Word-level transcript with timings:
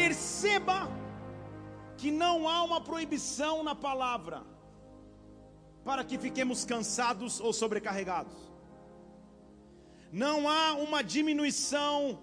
Perceba 0.00 0.88
que 1.96 2.08
não 2.22 2.48
há 2.48 2.62
uma 2.62 2.80
proibição 2.80 3.64
na 3.68 3.74
palavra 3.74 4.44
para 5.84 6.04
que 6.04 6.16
fiquemos 6.16 6.64
cansados 6.64 7.40
ou 7.40 7.52
sobrecarregados. 7.52 8.36
Não 10.12 10.48
há 10.48 10.74
uma 10.74 11.02
diminuição 11.02 12.22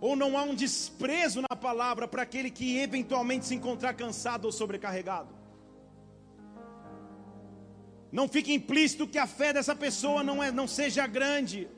ou 0.00 0.16
não 0.16 0.30
há 0.38 0.44
um 0.44 0.54
desprezo 0.54 1.42
na 1.42 1.54
palavra 1.54 2.08
para 2.08 2.22
aquele 2.22 2.50
que 2.50 2.78
eventualmente 2.78 3.44
se 3.44 3.54
encontrar 3.54 3.92
cansado 3.92 4.46
ou 4.46 4.52
sobrecarregado. 4.60 5.34
Não 8.10 8.26
fique 8.28 8.54
implícito 8.54 9.06
que 9.06 9.18
a 9.18 9.26
fé 9.26 9.52
dessa 9.52 9.76
pessoa 9.76 10.22
não, 10.22 10.42
é, 10.42 10.50
não 10.50 10.66
seja 10.66 11.06
grande, 11.06 11.68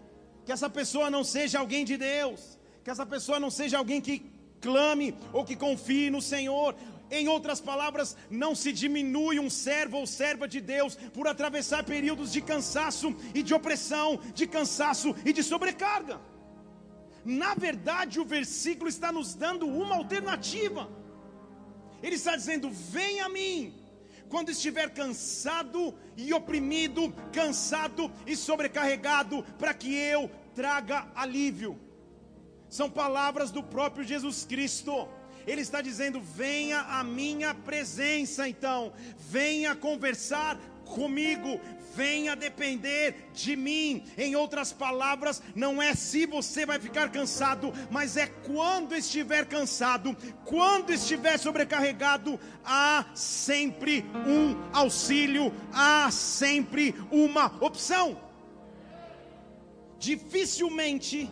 que 0.46 0.52
essa 0.52 0.70
pessoa 0.70 1.10
não 1.10 1.24
seja 1.24 1.58
alguém 1.58 1.84
de 1.84 1.96
Deus, 1.96 2.56
que 2.84 2.90
essa 2.90 3.04
pessoa 3.04 3.40
não 3.40 3.50
seja 3.50 3.76
alguém 3.76 4.00
que 4.00 4.31
clame 4.62 5.14
ou 5.32 5.44
que 5.44 5.56
confie 5.56 6.08
no 6.08 6.22
Senhor. 6.22 6.74
Em 7.10 7.28
outras 7.28 7.60
palavras, 7.60 8.16
não 8.30 8.54
se 8.54 8.72
diminui 8.72 9.38
um 9.38 9.50
servo 9.50 9.98
ou 9.98 10.06
serva 10.06 10.48
de 10.48 10.60
Deus 10.62 10.94
por 11.12 11.26
atravessar 11.28 11.84
períodos 11.84 12.32
de 12.32 12.40
cansaço 12.40 13.14
e 13.34 13.42
de 13.42 13.52
opressão, 13.52 14.18
de 14.32 14.46
cansaço 14.46 15.14
e 15.22 15.30
de 15.30 15.42
sobrecarga. 15.42 16.18
Na 17.22 17.54
verdade, 17.54 18.18
o 18.18 18.24
versículo 18.24 18.88
está 18.88 19.12
nos 19.12 19.34
dando 19.34 19.66
uma 19.66 19.96
alternativa. 19.96 20.88
Ele 22.02 22.16
está 22.16 22.34
dizendo: 22.34 22.70
Vem 22.70 23.20
a 23.20 23.28
mim, 23.28 23.74
quando 24.30 24.50
estiver 24.50 24.88
cansado 24.90 25.94
e 26.16 26.32
oprimido, 26.32 27.14
cansado 27.30 28.10
e 28.26 28.34
sobrecarregado, 28.34 29.42
para 29.58 29.74
que 29.74 29.94
eu 29.94 30.30
traga 30.54 31.06
alívio. 31.14 31.78
São 32.72 32.88
palavras 32.88 33.50
do 33.50 33.62
próprio 33.62 34.02
Jesus 34.02 34.46
Cristo. 34.46 35.06
Ele 35.46 35.60
está 35.60 35.82
dizendo: 35.82 36.22
venha 36.22 36.80
à 36.80 37.04
minha 37.04 37.52
presença, 37.54 38.48
então, 38.48 38.94
venha 39.18 39.76
conversar 39.76 40.58
comigo, 40.86 41.60
venha 41.94 42.34
depender 42.34 43.28
de 43.34 43.56
mim. 43.56 44.02
Em 44.16 44.34
outras 44.36 44.72
palavras, 44.72 45.42
não 45.54 45.82
é 45.82 45.94
se 45.94 46.24
você 46.24 46.64
vai 46.64 46.78
ficar 46.78 47.12
cansado, 47.12 47.74
mas 47.90 48.16
é 48.16 48.26
quando 48.26 48.94
estiver 48.94 49.44
cansado, 49.44 50.16
quando 50.46 50.94
estiver 50.94 51.38
sobrecarregado, 51.38 52.40
há 52.64 53.04
sempre 53.14 54.02
um 54.26 54.56
auxílio, 54.72 55.52
há 55.74 56.10
sempre 56.10 56.94
uma 57.10 57.52
opção. 57.62 58.18
Dificilmente, 59.98 61.30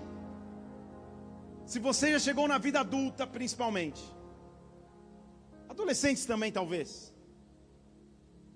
se 1.70 1.78
você 1.78 2.12
já 2.12 2.18
chegou 2.18 2.48
na 2.48 2.58
vida 2.58 2.80
adulta, 2.80 3.26
principalmente, 3.26 4.02
adolescentes 5.68 6.24
também 6.26 6.50
talvez 6.50 7.10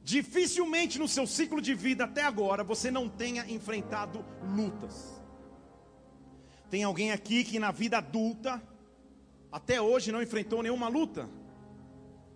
Dificilmente 0.05 0.99
no 0.99 1.09
seu 1.09 1.27
ciclo 1.27 1.63
de 1.63 1.75
vida 1.75 2.05
até 2.05 2.23
agora 2.23 2.63
você 2.63 2.91
não 2.91 3.09
tenha 3.09 3.51
enfrentado 3.51 4.23
lutas. 4.55 5.19
Tem 6.69 6.85
alguém 6.85 7.11
aqui 7.11 7.43
que 7.43 7.59
na 7.59 7.71
vida 7.71 7.97
adulta 7.97 8.63
até 9.51 9.81
hoje 9.81 10.13
não 10.13 10.21
enfrentou 10.21 10.63
nenhuma 10.63 10.89
luta? 10.89 11.27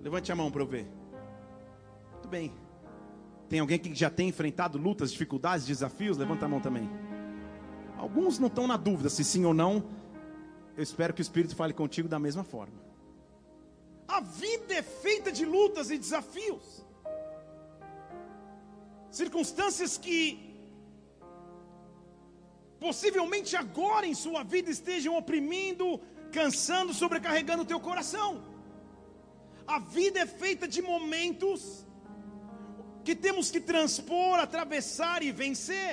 Levante 0.00 0.32
a 0.32 0.34
mão 0.34 0.50
para 0.50 0.62
eu 0.62 0.66
ver. 0.66 0.86
Muito 2.12 2.28
bem. 2.28 2.50
Tem 3.50 3.60
alguém 3.60 3.78
que 3.78 3.94
já 3.94 4.08
tem 4.08 4.28
enfrentado 4.28 4.78
lutas, 4.78 5.12
dificuldades, 5.12 5.66
desafios? 5.66 6.16
Levanta 6.16 6.46
a 6.46 6.48
mão 6.48 6.60
também. 6.60 6.88
Alguns 7.98 8.38
não 8.38 8.46
estão 8.46 8.66
na 8.66 8.78
dúvida 8.78 9.10
se 9.10 9.22
sim 9.22 9.44
ou 9.44 9.52
não. 9.52 9.97
Eu 10.78 10.84
espero 10.84 11.12
que 11.12 11.20
o 11.20 11.26
Espírito 11.28 11.56
fale 11.60 11.72
contigo 11.72 12.08
da 12.08 12.20
mesma 12.20 12.44
forma. 12.44 12.80
A 14.16 14.20
vida 14.20 14.74
é 14.74 14.82
feita 14.82 15.30
de 15.38 15.44
lutas 15.44 15.90
e 15.90 15.98
desafios 15.98 16.66
circunstâncias 19.10 19.98
que 19.98 20.18
possivelmente 22.78 23.56
agora 23.56 24.06
em 24.06 24.14
sua 24.14 24.44
vida 24.44 24.70
estejam 24.70 25.16
oprimindo, 25.16 26.00
cansando, 26.30 26.94
sobrecarregando 26.94 27.64
o 27.64 27.70
teu 27.72 27.80
coração. 27.80 28.30
A 29.66 29.80
vida 29.80 30.20
é 30.20 30.26
feita 30.26 30.68
de 30.68 30.80
momentos 30.80 31.84
que 33.04 33.16
temos 33.16 33.50
que 33.50 33.60
transpor, 33.72 34.38
atravessar 34.38 35.24
e 35.24 35.32
vencer. 35.32 35.92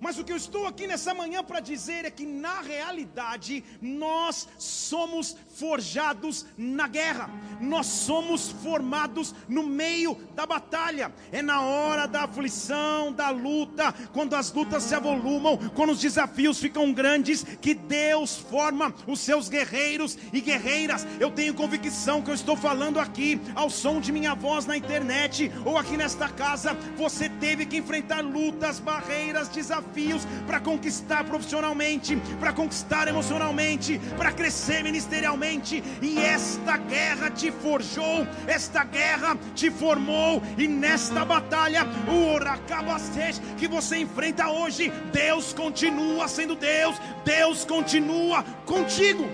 Mas 0.00 0.18
o 0.18 0.24
que 0.24 0.32
eu 0.32 0.36
estou 0.36 0.66
aqui 0.66 0.86
nessa 0.86 1.12
manhã 1.12 1.44
para 1.44 1.60
dizer 1.60 2.06
é 2.06 2.10
que, 2.10 2.24
na 2.24 2.62
realidade, 2.62 3.62
nós 3.82 4.48
somos 4.58 5.36
forjados 5.56 6.46
na 6.56 6.88
guerra, 6.88 7.28
nós 7.60 7.86
somos 7.86 8.48
formados 8.48 9.34
no 9.46 9.62
meio 9.62 10.16
da 10.34 10.46
batalha. 10.46 11.12
É 11.30 11.42
na 11.42 11.60
hora 11.60 12.06
da 12.06 12.24
aflição, 12.24 13.12
da 13.12 13.28
luta, 13.28 13.92
quando 14.12 14.34
as 14.34 14.50
lutas 14.50 14.84
se 14.84 14.94
avolumam, 14.94 15.58
quando 15.74 15.90
os 15.90 16.00
desafios 16.00 16.58
ficam 16.58 16.92
grandes, 16.94 17.44
que 17.60 17.74
Deus 17.74 18.38
forma 18.38 18.94
os 19.06 19.20
seus 19.20 19.50
guerreiros 19.50 20.16
e 20.32 20.40
guerreiras. 20.40 21.06
Eu 21.18 21.30
tenho 21.30 21.52
convicção 21.52 22.22
que 22.22 22.30
eu 22.30 22.34
estou 22.34 22.56
falando 22.56 22.98
aqui, 22.98 23.38
ao 23.54 23.68
som 23.68 24.00
de 24.00 24.12
minha 24.12 24.34
voz 24.34 24.64
na 24.64 24.78
internet 24.78 25.52
ou 25.66 25.76
aqui 25.76 25.98
nesta 25.98 26.28
casa. 26.28 26.72
Você 26.96 27.28
teve 27.28 27.66
que 27.66 27.76
enfrentar 27.76 28.22
lutas, 28.22 28.78
barreiras, 28.78 29.48
desafios 29.48 29.89
desafios 29.90 30.26
para 30.46 30.60
conquistar 30.60 31.24
profissionalmente, 31.24 32.16
para 32.38 32.52
conquistar 32.52 33.08
emocionalmente, 33.08 34.00
para 34.16 34.32
crescer 34.32 34.82
ministerialmente. 34.82 35.82
E 36.00 36.18
esta 36.18 36.76
guerra 36.76 37.30
te 37.30 37.50
forjou, 37.50 38.26
esta 38.46 38.84
guerra 38.84 39.36
te 39.54 39.70
formou, 39.70 40.42
e 40.56 40.66
nesta 40.66 41.24
batalha, 41.24 41.86
o 42.08 42.34
Oracabastej 42.34 43.40
que 43.58 43.68
você 43.68 43.98
enfrenta 43.98 44.48
hoje, 44.48 44.90
Deus 45.12 45.52
continua 45.52 46.28
sendo 46.28 46.54
Deus, 46.54 46.96
Deus 47.24 47.64
continua 47.64 48.42
contigo. 48.64 49.24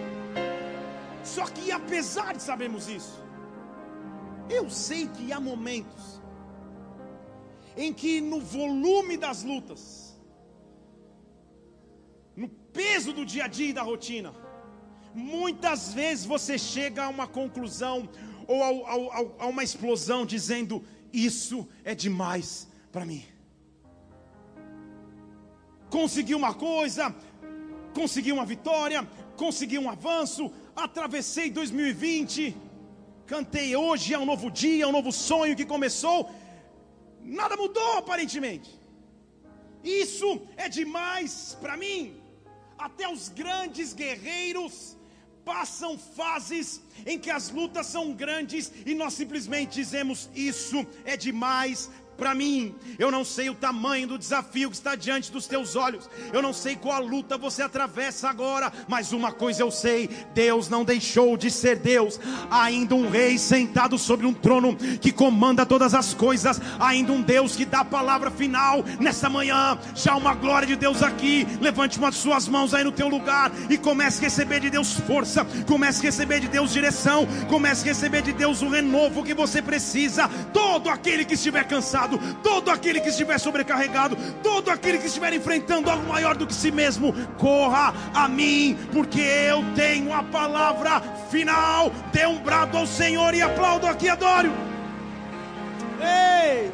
Só 1.23 1.45
que 1.47 1.71
apesar 1.73 2.35
de 2.35 2.43
sabermos 2.43 2.89
isso, 2.89 3.25
eu 4.49 4.71
sei 4.71 5.09
que 5.09 5.33
há 5.33 5.41
momentos 5.41 6.21
em 7.77 7.93
que 7.93 8.21
no 8.21 8.41
volume 8.41 9.17
das 9.17 9.43
lutas, 9.43 10.06
peso 12.79 13.13
do 13.19 13.25
dia 13.33 13.45
a 13.47 13.49
dia 13.49 13.71
e 13.71 13.79
da 13.79 13.83
rotina. 13.91 14.31
Muitas 15.15 15.95
vezes 15.99 16.25
você 16.35 16.59
chega 16.59 17.05
a 17.05 17.09
uma 17.17 17.27
conclusão 17.27 17.97
ou 18.47 18.59
a, 18.63 19.45
a 19.45 19.47
uma 19.53 19.65
explosão 19.69 20.21
dizendo: 20.35 20.85
Isso 21.13 21.59
é 21.85 21.95
demais 21.95 22.69
para 22.93 23.07
mim. 23.11 23.23
Consegui 25.97 26.35
uma 26.35 26.53
coisa, 26.53 27.15
consegui 27.95 28.33
uma 28.33 28.45
vitória, 28.45 29.01
consegui 29.37 29.79
um 29.79 29.89
avanço, 29.89 30.53
atravessei 30.75 31.51
2020, 31.51 32.55
cantei 33.27 33.75
hoje 33.75 34.13
é 34.13 34.19
um 34.19 34.27
novo 34.33 34.51
dia, 34.51 34.85
é 34.85 34.87
um 34.87 34.97
novo 34.99 35.13
sonho 35.13 35.57
que 35.57 35.65
começou. 35.65 36.31
Nada 37.23 37.57
mudou 37.57 37.93
aparentemente. 38.03 38.71
Isso 39.83 40.29
é 40.57 40.69
demais 40.69 41.57
para 41.61 41.77
mim. 41.77 42.26
Até 42.79 43.09
os 43.09 43.29
grandes 43.29 43.93
guerreiros 43.93 44.97
passam 45.45 45.97
fases 45.97 46.81
em 47.07 47.19
que 47.19 47.31
as 47.31 47.51
lutas 47.51 47.87
são 47.87 48.13
grandes 48.13 48.73
e 48.85 48.95
nós 48.95 49.15
simplesmente 49.15 49.75
dizemos: 49.75 50.29
Isso 50.35 50.87
é 51.05 51.17
demais 51.17 51.91
para 52.17 52.35
mim. 52.35 52.75
Eu 52.99 53.11
não 53.11 53.25
sei 53.25 53.51
o 53.51 53.55
tamanho 53.55 54.09
do 54.09 54.19
desafio 54.19 54.71
que 54.71 54.77
está 54.77 54.95
diante 54.95 55.31
dos 55.31 55.47
teus 55.47 55.77
olhos. 55.77 56.09
Eu 56.33 56.43
não 56.43 56.53
sei 56.53 56.77
qual 56.77 57.05
luta 57.05 57.37
você 57.37 57.63
atravessa 57.63 58.29
agora, 58.29 58.73
mas 58.89 59.13
uma 59.13 59.33
coisa 59.33 59.63
eu 59.63 59.71
sei: 59.71 60.09
Deus 60.35 60.69
não 60.69 60.85
deixou 60.85 61.37
de 61.37 61.51
ser 61.51 61.77
Deus. 61.77 62.19
Ainda 62.51 62.95
um 62.95 63.09
rei 63.09 63.39
sentado 63.39 63.99
sobre 63.99 64.27
um 64.27 64.33
trono 64.33 64.77
que 64.77 65.13
comanda 65.13 65.67
todas 65.67 65.95
as 65.95 66.15
coisas, 66.15 66.61
ainda 66.79 67.13
um 67.13 67.23
Deus 67.23 67.55
que 67.55 67.65
dá 67.65 67.81
a 67.81 67.85
palavra 67.85 68.31
final 68.31 68.85
nessa 68.99 69.29
manhã. 69.29 69.79
Já 69.95 70.17
uma 70.17 70.35
glória 70.35 70.67
de 70.67 70.77
Deus 70.77 71.03
aqui. 71.03 71.47
Levante 71.61 71.99
uma 71.99 72.11
de 72.11 72.17
suas 72.17 72.49
mãos 72.49 72.75
aí 72.75 72.85
no 72.85 72.93
teu 72.93 73.09
lugar 73.09 73.53
e 73.69 73.77
comece 73.77 74.21
a 74.21 74.25
receber 74.25 74.61
de 74.61 74.71
Deus 74.71 74.95
força, 75.01 75.45
comece 75.67 76.01
a 76.01 76.05
receber 76.05 76.41
de 76.41 76.49
Deus 76.49 76.73
direção, 76.73 77.27
comece 77.49 77.83
a 77.83 77.93
receber 77.93 78.23
de 78.23 78.33
Deus 78.33 78.63
o 78.63 78.69
renovo 78.69 79.25
que 79.25 79.35
você 79.35 79.61
precisa. 79.61 80.29
Todo 80.53 80.89
aquele 80.89 81.25
que 81.25 81.35
estiver 81.35 81.65
cansado 81.65 82.06
cansado, 82.07 82.19
todo 82.43 82.71
aquele 82.71 83.01
que 83.01 83.09
estiver 83.09 83.39
sobrecarregado, 83.39 84.17
todo 84.43 84.71
aquele 84.71 84.99
que 84.99 85.07
estiver 85.07 85.33
enfrentando 85.33 85.91
algo 85.91 86.07
maior 86.07 86.37
do 86.37 86.47
que 86.47 86.55
si 86.55 86.71
mesmo, 86.71 87.13
corra 87.39 87.93
a 88.15 88.29
mim, 88.29 88.77
porque 88.93 89.21
eu 89.21 89.65
tenho 89.75 90.13
a 90.13 90.23
palavra 90.23 91.01
final. 91.31 91.91
Dê 92.13 92.27
um 92.27 92.39
brado 92.39 92.79
ao 92.79 92.87
Senhor 92.87 93.35
e 93.35 93.43
aplaudo 93.43 93.87
aqui, 93.87 94.09
adoro. 94.09 94.51
Ei, 96.01 96.71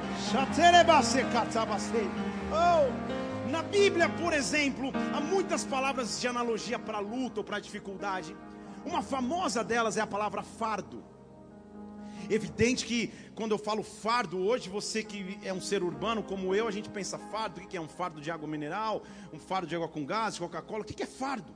oh, 2.53 3.51
na 3.51 3.63
Bíblia, 3.63 4.09
por 4.09 4.33
exemplo, 4.33 4.93
há 5.15 5.21
muitas 5.21 5.65
palavras 5.65 6.21
de 6.21 6.27
analogia 6.27 6.79
para 6.79 6.99
luta 6.99 7.41
ou 7.41 7.45
para 7.45 7.61
dificuldade. 7.61 8.37
Uma 8.85 9.01
famosa 9.01 9.63
delas 9.63 9.97
é 9.97 10.01
a 10.01 10.07
palavra 10.07 10.43
fardo. 10.43 11.12
Evidente 12.31 12.85
que 12.85 13.13
quando 13.35 13.53
eu 13.53 13.59
falo 13.59 13.83
fardo 13.83 14.39
hoje, 14.39 14.69
você 14.69 15.03
que 15.03 15.39
é 15.43 15.53
um 15.53 15.61
ser 15.61 15.83
urbano 15.83 16.23
como 16.23 16.55
eu, 16.55 16.69
a 16.69 16.71
gente 16.71 16.89
pensa 16.89 17.19
fardo, 17.19 17.61
o 17.61 17.67
que 17.67 17.77
é 17.77 17.81
um 17.81 17.89
fardo 17.89 18.21
de 18.21 18.31
água 18.31 18.49
mineral, 18.49 19.03
um 19.33 19.39
fardo 19.39 19.67
de 19.67 19.75
água 19.75 19.89
com 19.89 20.05
gás, 20.05 20.39
Coca-Cola, 20.39 20.83
o 20.83 20.85
que 20.85 21.03
é 21.03 21.07
fardo? 21.07 21.53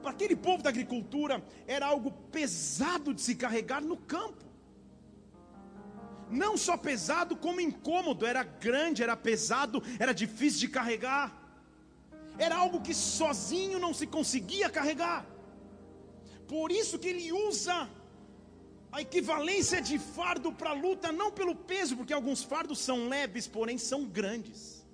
Para 0.00 0.10
aquele 0.10 0.34
povo 0.34 0.62
da 0.62 0.70
agricultura 0.70 1.44
era 1.66 1.86
algo 1.86 2.10
pesado 2.10 3.14
de 3.14 3.20
se 3.20 3.34
carregar 3.34 3.80
no 3.80 3.96
campo. 3.96 4.44
Não 6.28 6.56
só 6.56 6.76
pesado, 6.76 7.36
como 7.36 7.60
incômodo, 7.60 8.26
era 8.26 8.42
grande, 8.42 9.02
era 9.02 9.16
pesado, 9.16 9.82
era 9.98 10.12
difícil 10.12 10.60
de 10.60 10.68
carregar. 10.68 11.38
Era 12.38 12.56
algo 12.56 12.80
que 12.80 12.94
sozinho 12.94 13.78
não 13.78 13.92
se 13.92 14.06
conseguia 14.06 14.70
carregar. 14.70 15.26
Por 16.48 16.72
isso 16.72 16.98
que 16.98 17.08
ele 17.08 17.30
usa 17.32 17.88
a 18.92 19.00
equivalência 19.00 19.80
de 19.80 19.98
fardo 19.98 20.52
para 20.52 20.74
luta, 20.74 21.10
não 21.10 21.32
pelo 21.32 21.56
peso, 21.56 21.96
porque 21.96 22.12
alguns 22.12 22.44
fardos 22.44 22.78
são 22.78 23.08
leves, 23.08 23.48
porém 23.48 23.78
são 23.78 24.04
grandes. 24.04 24.86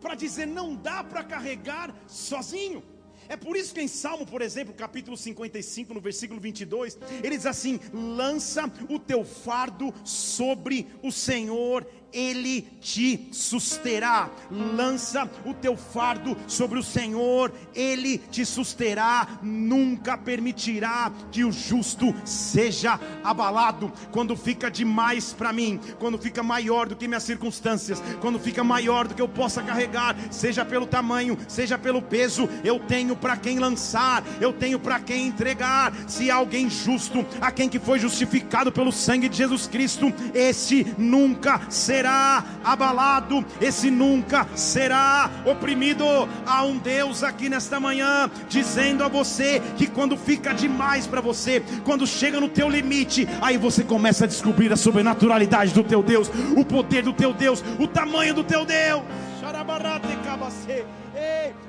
Para 0.00 0.16
dizer, 0.16 0.46
não 0.46 0.74
dá 0.74 1.04
para 1.04 1.22
carregar 1.22 1.94
sozinho. 2.08 2.82
É 3.28 3.36
por 3.36 3.56
isso 3.56 3.72
que 3.72 3.80
em 3.80 3.86
Salmo, 3.86 4.26
por 4.26 4.42
exemplo, 4.42 4.74
capítulo 4.74 5.16
55, 5.16 5.94
no 5.94 6.00
versículo 6.00 6.40
22, 6.40 6.98
ele 7.22 7.36
diz 7.36 7.46
assim: 7.46 7.78
lança 7.92 8.64
o 8.88 8.98
teu 8.98 9.24
fardo 9.24 9.94
sobre 10.04 10.88
o 11.00 11.12
Senhor 11.12 11.86
ele 12.12 12.62
te 12.80 13.28
susterá. 13.30 14.30
Lança 14.50 15.28
o 15.44 15.54
teu 15.54 15.76
fardo 15.76 16.36
sobre 16.46 16.78
o 16.78 16.82
Senhor, 16.82 17.52
Ele 17.74 18.18
te 18.18 18.44
susterá. 18.44 19.38
Nunca 19.42 20.16
permitirá 20.16 21.12
que 21.30 21.44
o 21.44 21.52
justo 21.52 22.14
seja 22.24 22.98
abalado. 23.22 23.92
Quando 24.10 24.36
fica 24.36 24.70
demais 24.70 25.32
para 25.32 25.52
mim, 25.52 25.78
quando 25.98 26.18
fica 26.18 26.42
maior 26.42 26.88
do 26.88 26.96
que 26.96 27.06
minhas 27.06 27.22
circunstâncias, 27.22 28.02
quando 28.20 28.38
fica 28.38 28.64
maior 28.64 29.06
do 29.06 29.14
que 29.14 29.22
eu 29.22 29.28
possa 29.28 29.62
carregar, 29.62 30.16
seja 30.30 30.64
pelo 30.64 30.86
tamanho, 30.86 31.38
seja 31.46 31.78
pelo 31.78 32.02
peso, 32.02 32.48
eu 32.64 32.78
tenho 32.78 33.14
para 33.14 33.36
quem 33.36 33.58
lançar, 33.58 34.24
eu 34.40 34.52
tenho 34.52 34.78
para 34.78 34.98
quem 34.98 35.26
entregar. 35.26 35.92
Se 36.08 36.30
alguém 36.30 36.68
justo, 36.70 37.24
a 37.40 37.50
quem 37.50 37.68
que 37.68 37.78
foi 37.78 37.98
justificado 37.98 38.72
pelo 38.72 38.92
sangue 38.92 39.28
de 39.28 39.36
Jesus 39.36 39.66
Cristo, 39.66 40.12
esse 40.34 40.86
nunca 40.98 41.60
será 41.68 41.99
será 42.00 42.42
abalado, 42.64 43.44
esse 43.60 43.90
nunca 43.90 44.48
será 44.56 45.30
oprimido. 45.44 46.04
Há 46.46 46.62
um 46.62 46.78
Deus 46.78 47.22
aqui 47.22 47.50
nesta 47.50 47.78
manhã 47.78 48.30
dizendo 48.48 49.04
a 49.04 49.08
você 49.08 49.60
que 49.76 49.86
quando 49.86 50.16
fica 50.16 50.54
demais 50.54 51.06
para 51.06 51.20
você, 51.20 51.62
quando 51.84 52.06
chega 52.06 52.40
no 52.40 52.48
teu 52.48 52.70
limite, 52.70 53.28
aí 53.42 53.58
você 53.58 53.84
começa 53.84 54.24
a 54.24 54.26
descobrir 54.26 54.72
a 54.72 54.76
sobrenaturalidade 54.76 55.74
do 55.74 55.84
teu 55.84 56.02
Deus, 56.02 56.30
o 56.56 56.64
poder 56.64 57.02
do 57.02 57.12
teu 57.12 57.34
Deus, 57.34 57.62
o 57.78 57.86
tamanho 57.86 58.32
do 58.32 58.44
teu 58.44 58.64
Deus. 58.64 59.02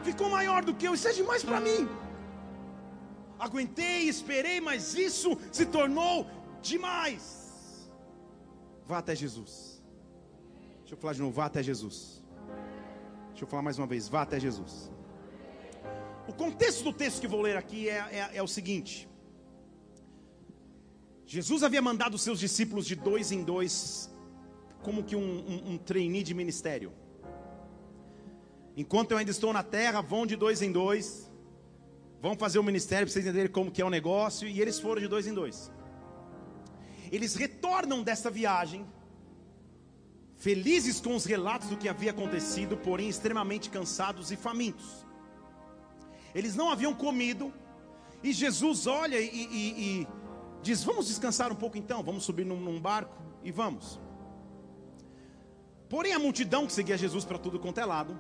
Ficou 0.04 0.30
maior 0.30 0.64
do 0.64 0.74
que 0.74 0.88
eu, 0.88 0.94
isso 0.94 1.10
é 1.10 1.12
demais 1.12 1.44
para 1.44 1.60
mim. 1.60 1.90
Aguentei, 3.38 4.08
esperei, 4.08 4.62
mas 4.62 4.96
isso 4.96 5.38
se 5.52 5.66
tornou 5.66 6.26
demais. 6.62 7.92
Vá 8.88 9.00
até 9.00 9.14
Jesus. 9.14 9.71
Deixa 10.92 11.00
eu 11.00 11.02
falar 11.04 11.14
de 11.14 11.22
novo, 11.22 11.32
vá 11.34 11.46
até 11.46 11.64
Jesus. 11.64 12.22
Deixa 13.30 13.46
eu 13.46 13.48
falar 13.48 13.64
mais 13.64 13.78
uma 13.80 13.88
vez, 13.88 14.10
vá 14.10 14.24
até 14.24 14.38
Jesus. 14.38 14.92
O 16.28 16.34
contexto 16.34 16.84
do 16.84 16.92
texto 16.92 17.22
que 17.22 17.30
vou 17.30 17.42
ler 17.42 17.56
aqui 17.56 17.88
é, 17.88 17.96
é, 18.12 18.30
é 18.34 18.44
o 18.44 18.48
seguinte: 18.48 19.08
Jesus 21.26 21.64
havia 21.64 21.82
mandado 21.82 22.18
seus 22.18 22.42
discípulos 22.42 22.86
de 22.86 22.98
dois 22.98 23.32
em 23.32 23.42
dois, 23.42 24.14
como 24.82 25.02
que 25.02 25.16
um, 25.16 25.22
um, 25.22 25.72
um 25.72 25.78
trainee 25.78 26.24
de 26.24 26.34
ministério. 26.34 26.92
Enquanto 28.76 29.12
eu 29.12 29.18
ainda 29.18 29.32
estou 29.32 29.54
na 29.54 29.64
terra, 29.64 30.02
vão 30.02 30.26
de 30.26 30.36
dois 30.36 30.62
em 30.62 30.74
dois, 30.74 31.32
vão 32.22 32.36
fazer 32.36 32.60
o 32.60 32.64
ministério 32.64 33.08
para 33.08 33.14
vocês 33.14 33.26
entenderem 33.26 33.50
como 33.50 33.72
que 33.72 33.82
é 33.82 33.86
o 33.86 33.90
negócio, 33.90 34.46
e 34.46 34.60
eles 34.60 34.78
foram 34.78 35.02
de 35.02 35.08
dois 35.08 35.26
em 35.26 35.34
dois. 35.34 35.72
Eles 37.10 37.34
retornam 37.34 38.04
dessa 38.04 38.30
viagem 38.30 38.86
felizes 40.42 41.00
com 41.00 41.16
os 41.16 41.24
relatos 41.24 41.70
do 41.70 41.78
que 41.78 41.88
havia 41.88 42.10
acontecido, 42.10 42.76
porém 42.76 43.08
extremamente 43.08 43.70
cansados 43.70 44.32
e 44.32 44.36
famintos. 44.36 45.06
Eles 46.34 46.56
não 46.56 46.72
haviam 46.72 46.96
comido, 46.96 47.54
e 48.24 48.34
Jesus 48.34 48.88
olha 48.88 49.20
e, 49.20 49.28
e, 49.28 50.02
e 50.02 50.08
diz: 50.64 50.84
Vamos 50.84 51.08
descansar 51.08 51.52
um 51.52 51.56
pouco 51.56 51.78
então, 51.78 52.02
vamos 52.02 52.24
subir 52.24 52.44
num, 52.44 52.60
num 52.60 52.82
barco 52.82 53.16
e 53.44 53.52
vamos. 53.52 54.00
Porém, 55.88 56.14
a 56.14 56.20
multidão 56.20 56.66
que 56.66 56.74
seguia 56.74 56.98
Jesus 56.98 57.24
para 57.24 57.38
tudo 57.38 57.60
quanto 57.60 57.80
é 57.80 57.86
lado, 57.86 58.18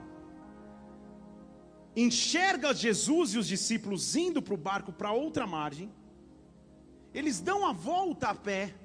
enxerga 1.96 2.72
Jesus 2.72 3.34
e 3.34 3.40
os 3.40 3.48
discípulos 3.48 4.16
indo 4.16 4.44
para 4.44 4.54
o 4.54 4.58
barco 4.58 4.94
para 4.94 5.12
outra 5.12 5.48
margem, 5.48 5.92
eles 7.16 7.40
dão 7.40 7.66
a 7.66 7.72
volta 7.72 8.28
a 8.28 8.36
pé, 8.36 8.76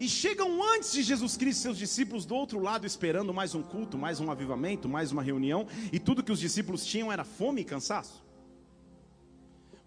e 0.00 0.08
chegam 0.08 0.62
antes 0.74 0.92
de 0.92 1.02
Jesus 1.02 1.36
Cristo, 1.36 1.62
seus 1.62 1.78
discípulos 1.78 2.24
do 2.24 2.34
outro 2.34 2.58
lado, 2.58 2.86
esperando 2.86 3.32
mais 3.32 3.54
um 3.54 3.62
culto, 3.62 3.96
mais 3.96 4.20
um 4.20 4.30
avivamento, 4.30 4.88
mais 4.88 5.12
uma 5.12 5.22
reunião, 5.22 5.66
e 5.92 5.98
tudo 5.98 6.22
que 6.22 6.32
os 6.32 6.40
discípulos 6.40 6.84
tinham 6.84 7.12
era 7.12 7.24
fome 7.24 7.60
e 7.60 7.64
cansaço. 7.64 8.24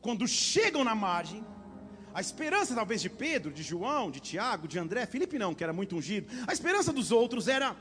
Quando 0.02 0.28
chegam 0.28 0.84
na 0.84 0.96
margem, 0.96 1.44
a 2.14 2.22
esperança 2.22 2.74
talvez 2.74 3.02
de 3.02 3.10
Pedro, 3.10 3.52
de 3.52 3.62
João, 3.62 4.10
de 4.10 4.20
Tiago, 4.20 4.68
de 4.68 4.80
André, 4.80 5.06
Felipe 5.06 5.38
não, 5.38 5.54
que 5.54 5.64
era 5.64 5.74
muito 5.74 5.96
ungido, 5.96 6.28
a 6.48 6.54
esperança 6.54 6.94
dos 6.94 7.12
outros 7.12 7.48
era. 7.48 7.76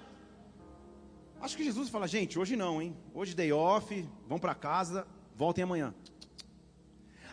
Acho 1.40 1.56
que 1.56 1.64
Jesus 1.64 1.88
fala, 1.88 2.08
gente, 2.08 2.38
hoje 2.38 2.56
não, 2.56 2.82
hein? 2.82 2.96
Hoje 3.14 3.34
day 3.34 3.52
off, 3.52 4.06
vão 4.26 4.38
para 4.38 4.54
casa, 4.54 5.06
voltem 5.34 5.62
amanhã. 5.62 5.94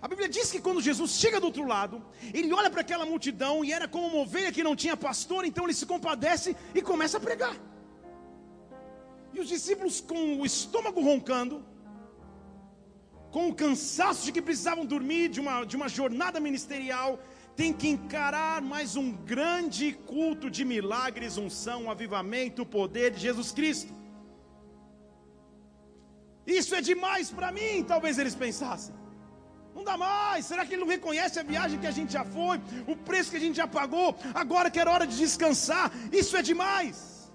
A 0.04 0.08
Bíblia 0.12 0.28
diz 0.36 0.48
que 0.52 0.60
quando 0.60 0.82
Jesus 0.88 1.12
chega 1.12 1.40
do 1.40 1.46
outro 1.50 1.66
lado, 1.66 1.96
ele 2.38 2.52
olha 2.52 2.70
para 2.70 2.82
aquela 2.82 3.06
multidão 3.12 3.64
e 3.64 3.72
era 3.72 3.88
como 3.88 4.08
uma 4.08 4.24
ovelha 4.24 4.52
que 4.56 4.66
não 4.68 4.76
tinha 4.76 4.98
pastor, 4.98 5.46
então 5.46 5.64
ele 5.64 5.74
se 5.82 5.86
compadece 5.86 6.58
e 6.76 6.82
começa 6.82 7.16
a 7.20 7.22
pregar. 7.22 7.56
E 9.34 9.40
os 9.40 9.48
discípulos, 9.48 10.02
com 10.02 10.42
o 10.42 10.46
estômago 10.46 11.00
roncando, 11.02 11.64
com 13.32 13.48
o 13.48 13.56
cansaço 13.56 14.26
de 14.26 14.34
que 14.34 14.42
precisavam 14.42 14.86
dormir 14.86 15.30
de 15.30 15.40
uma, 15.40 15.64
de 15.64 15.78
uma 15.78 15.88
jornada 15.88 16.38
ministerial, 16.48 17.18
tem 17.56 17.72
que 17.72 17.88
encarar 17.88 18.62
mais 18.62 18.98
um 18.98 19.10
grande 19.34 19.94
culto 19.94 20.50
de 20.50 20.66
milagres, 20.66 21.38
unção, 21.38 21.90
avivamento, 21.90 22.66
poder 22.66 23.12
de 23.12 23.22
Jesus 23.22 23.54
Cristo. 23.54 23.94
Isso 26.46 26.76
é 26.76 26.82
demais 26.82 27.32
para 27.32 27.54
mim, 27.54 27.86
talvez 27.94 28.20
eles 28.20 28.36
pensassem. 28.36 29.03
Não 29.76 29.84
dá 29.84 29.98
mais. 29.98 30.46
Será 30.46 30.66
que 30.66 30.74
ele 30.74 30.82
não 30.82 30.88
reconhece 30.88 31.40
a 31.40 31.44
viagem 31.44 31.80
que 31.80 31.88
a 31.88 31.92
gente 31.92 32.14
já 32.14 32.24
foi, 32.24 32.62
o 32.88 32.96
preço 32.96 33.32
que 33.32 33.38
a 33.38 33.40
gente 33.40 33.56
já 33.56 33.68
pagou? 33.68 34.16
Agora 34.34 34.70
que 34.70 34.80
era 34.80 34.92
hora 34.92 35.08
de 35.08 35.18
descansar, 35.18 35.92
isso 36.12 36.36
é 36.38 36.42
demais. 36.42 37.32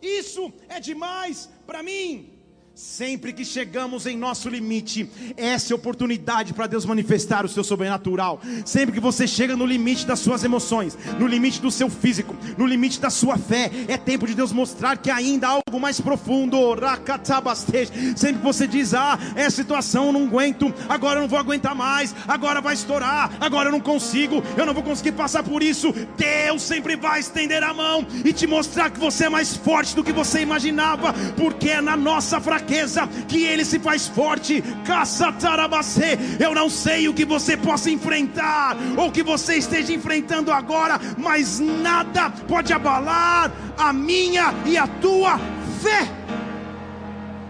Isso 0.00 0.52
é 0.68 0.78
demais 0.80 1.50
para 1.66 1.82
mim. 1.82 2.33
Sempre 2.74 3.32
que 3.32 3.44
chegamos 3.44 4.04
em 4.04 4.16
nosso 4.16 4.48
limite, 4.48 5.08
essa 5.36 5.72
é 5.72 5.76
oportunidade 5.76 6.52
para 6.52 6.66
Deus 6.66 6.84
manifestar 6.84 7.44
o 7.44 7.48
seu 7.48 7.62
sobrenatural. 7.62 8.40
Sempre 8.64 8.92
que 8.92 9.00
você 9.00 9.28
chega 9.28 9.54
no 9.54 9.64
limite 9.64 10.04
das 10.04 10.18
suas 10.18 10.42
emoções, 10.42 10.98
no 11.20 11.28
limite 11.28 11.60
do 11.60 11.70
seu 11.70 11.88
físico, 11.88 12.34
no 12.58 12.66
limite 12.66 13.00
da 13.00 13.10
sua 13.10 13.38
fé, 13.38 13.70
é 13.86 13.96
tempo 13.96 14.26
de 14.26 14.34
Deus 14.34 14.50
mostrar 14.50 14.96
que 14.96 15.08
ainda 15.08 15.46
há 15.46 15.50
algo 15.52 15.80
mais 15.80 16.00
profundo. 16.00 16.58
Sempre 18.16 18.40
que 18.40 18.44
você 18.44 18.66
diz: 18.66 18.92
Ah, 18.92 19.20
é 19.36 19.48
situação, 19.50 20.06
eu 20.06 20.12
não 20.12 20.24
aguento, 20.24 20.74
agora 20.88 21.18
eu 21.18 21.22
não 21.22 21.28
vou 21.28 21.38
aguentar 21.38 21.76
mais, 21.76 22.12
agora 22.26 22.60
vai 22.60 22.74
estourar, 22.74 23.30
agora 23.38 23.68
eu 23.68 23.72
não 23.72 23.80
consigo, 23.80 24.42
eu 24.56 24.66
não 24.66 24.74
vou 24.74 24.82
conseguir 24.82 25.12
passar 25.12 25.44
por 25.44 25.62
isso. 25.62 25.94
Deus 26.16 26.60
sempre 26.60 26.96
vai 26.96 27.20
estender 27.20 27.62
a 27.62 27.72
mão 27.72 28.04
e 28.24 28.32
te 28.32 28.48
mostrar 28.48 28.90
que 28.90 28.98
você 28.98 29.26
é 29.26 29.28
mais 29.28 29.56
forte 29.56 29.94
do 29.94 30.02
que 30.02 30.12
você 30.12 30.40
imaginava, 30.40 31.12
porque 31.36 31.70
é 31.70 31.80
na 31.80 31.96
nossa 31.96 32.40
fraqueza 32.40 32.63
fraqueza 32.64 33.06
que 33.28 33.44
ele 33.44 33.64
se 33.64 33.78
faz 33.78 34.08
forte. 34.08 34.62
Caçatarabacê. 34.84 36.18
Eu 36.40 36.54
não 36.54 36.68
sei 36.68 37.08
o 37.08 37.14
que 37.14 37.24
você 37.24 37.56
possa 37.56 37.90
enfrentar 37.90 38.76
ou 38.96 39.12
que 39.12 39.22
você 39.22 39.56
esteja 39.56 39.92
enfrentando 39.92 40.50
agora, 40.50 40.98
mas 41.18 41.60
nada 41.60 42.30
pode 42.48 42.72
abalar 42.72 43.52
a 43.78 43.92
minha 43.92 44.52
e 44.64 44.76
a 44.76 44.86
tua 44.86 45.38
fé. 45.82 46.08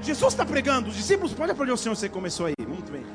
Jesus 0.02 0.34
está 0.34 0.44
pregando, 0.44 0.90
os 0.90 0.96
discípulos, 0.96 1.32
pode 1.32 1.52
aplaudir 1.52 1.72
o 1.72 1.76
Senhor, 1.78 1.94
você 1.94 2.10
começou 2.10 2.46
aí, 2.46 2.54
muito 2.68 2.92
bem. 2.92 3.06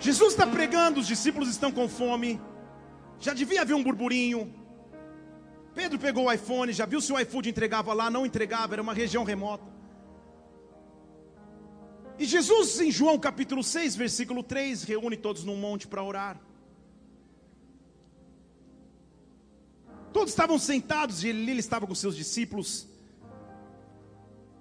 Jesus 0.00 0.32
está 0.32 0.46
pregando, 0.46 1.00
os 1.00 1.06
discípulos 1.06 1.48
estão 1.50 1.70
com 1.70 1.86
fome, 1.88 2.40
já 3.20 3.34
devia 3.34 3.62
haver 3.62 3.74
um 3.74 3.82
burburinho, 3.82 4.50
Pedro 5.74 5.98
pegou 5.98 6.26
o 6.26 6.32
iPhone, 6.32 6.72
já 6.72 6.86
viu 6.86 7.00
se 7.00 7.12
o 7.12 7.18
iFood 7.18 7.48
entregava 7.48 7.92
lá, 7.92 8.08
não 8.08 8.24
entregava, 8.24 8.74
era 8.74 8.82
uma 8.82 8.94
região 8.94 9.24
remota. 9.24 9.74
E 12.16 12.24
Jesus, 12.24 12.80
em 12.80 12.92
João 12.92 13.18
capítulo 13.18 13.62
6, 13.64 13.96
versículo 13.96 14.42
3, 14.42 14.84
reúne 14.84 15.16
todos 15.16 15.42
num 15.42 15.56
monte 15.56 15.88
para 15.88 16.02
orar. 16.02 16.40
Todos 20.12 20.30
estavam 20.30 20.60
sentados 20.60 21.24
e 21.24 21.28
ele 21.28 21.58
estava 21.58 21.88
com 21.88 21.94
seus 21.94 22.14
discípulos. 22.14 22.86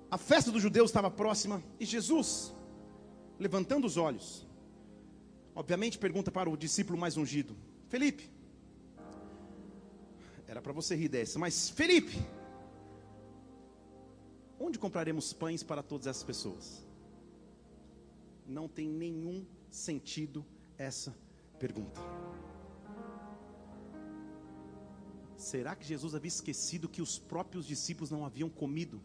A 0.09 0.17
festa 0.17 0.51
dos 0.51 0.63
judeus 0.63 0.89
estava 0.89 1.11
próxima 1.11 1.61
e 1.79 1.85
Jesus, 1.85 2.51
levantando 3.39 3.85
os 3.85 3.97
olhos, 3.97 4.47
obviamente 5.53 5.99
pergunta 5.99 6.31
para 6.31 6.49
o 6.49 6.57
discípulo 6.57 6.97
mais 6.97 7.17
ungido: 7.17 7.55
Felipe, 7.87 8.32
era 10.53 10.61
para 10.61 10.71
você 10.71 10.95
rir 10.95 11.09
dessa, 11.09 11.39
mas 11.39 11.67
Felipe, 11.67 12.15
onde 14.59 14.77
compraremos 14.77 15.33
pães 15.33 15.63
para 15.63 15.81
todas 15.81 16.05
essas 16.05 16.21
pessoas? 16.21 16.85
Não 18.45 18.67
tem 18.67 18.87
nenhum 18.87 19.43
sentido 19.71 20.45
essa 20.77 21.15
pergunta. 21.57 21.99
Será 25.35 25.75
que 25.75 25.87
Jesus 25.87 26.13
havia 26.13 26.27
esquecido 26.27 26.87
que 26.87 27.01
os 27.01 27.17
próprios 27.17 27.65
discípulos 27.65 28.11
não 28.11 28.23
haviam 28.23 28.47
comido? 28.47 29.01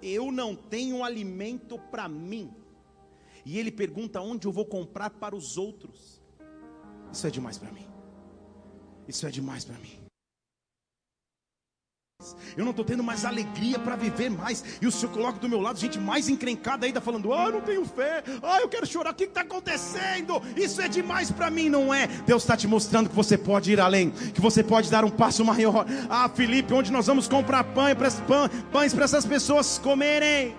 Eu 0.00 0.30
não 0.30 0.54
tenho 0.54 1.02
alimento 1.02 1.76
para 1.76 2.08
mim. 2.08 2.54
E 3.44 3.58
ele 3.58 3.72
pergunta 3.72 4.20
onde 4.20 4.46
eu 4.46 4.52
vou 4.52 4.64
comprar 4.64 5.10
para 5.10 5.34
os 5.34 5.58
outros. 5.58 6.22
Isso 7.12 7.26
é 7.26 7.30
demais 7.30 7.58
para 7.58 7.72
mim. 7.72 7.99
Isso 9.10 9.26
é 9.26 9.30
demais 9.30 9.64
para 9.64 9.74
mim. 9.74 9.98
Eu 12.56 12.64
não 12.64 12.70
estou 12.70 12.84
tendo 12.84 13.02
mais 13.02 13.24
alegria 13.24 13.76
para 13.76 13.96
viver 13.96 14.30
mais. 14.30 14.62
E 14.80 14.86
o 14.86 14.92
Senhor 14.92 15.10
coloca 15.12 15.40
do 15.40 15.48
meu 15.48 15.60
lado 15.60 15.80
gente 15.80 15.98
mais 15.98 16.28
encrencada 16.28 16.86
ainda, 16.86 17.00
falando: 17.00 17.34
Ah, 17.34 17.46
eu 17.46 17.52
não 17.54 17.60
tenho 17.60 17.84
fé. 17.84 18.22
Ah, 18.40 18.60
eu 18.60 18.68
quero 18.68 18.86
chorar. 18.86 19.10
O 19.10 19.14
que 19.14 19.24
está 19.24 19.40
acontecendo? 19.40 20.40
Isso 20.56 20.80
é 20.80 20.86
demais 20.86 21.28
para 21.28 21.50
mim, 21.50 21.68
não 21.68 21.92
é? 21.92 22.06
Deus 22.24 22.44
está 22.44 22.56
te 22.56 22.68
mostrando 22.68 23.08
que 23.08 23.16
você 23.16 23.36
pode 23.36 23.72
ir 23.72 23.80
além, 23.80 24.10
que 24.10 24.40
você 24.40 24.62
pode 24.62 24.88
dar 24.88 25.04
um 25.04 25.10
passo 25.10 25.44
maior. 25.44 25.84
Ah, 26.08 26.28
Felipe, 26.28 26.72
onde 26.72 26.92
nós 26.92 27.08
vamos 27.08 27.26
comprar 27.26 27.64
pães 27.64 28.94
para 28.94 29.04
essas 29.04 29.26
pessoas 29.26 29.76
comerem? 29.78 30.54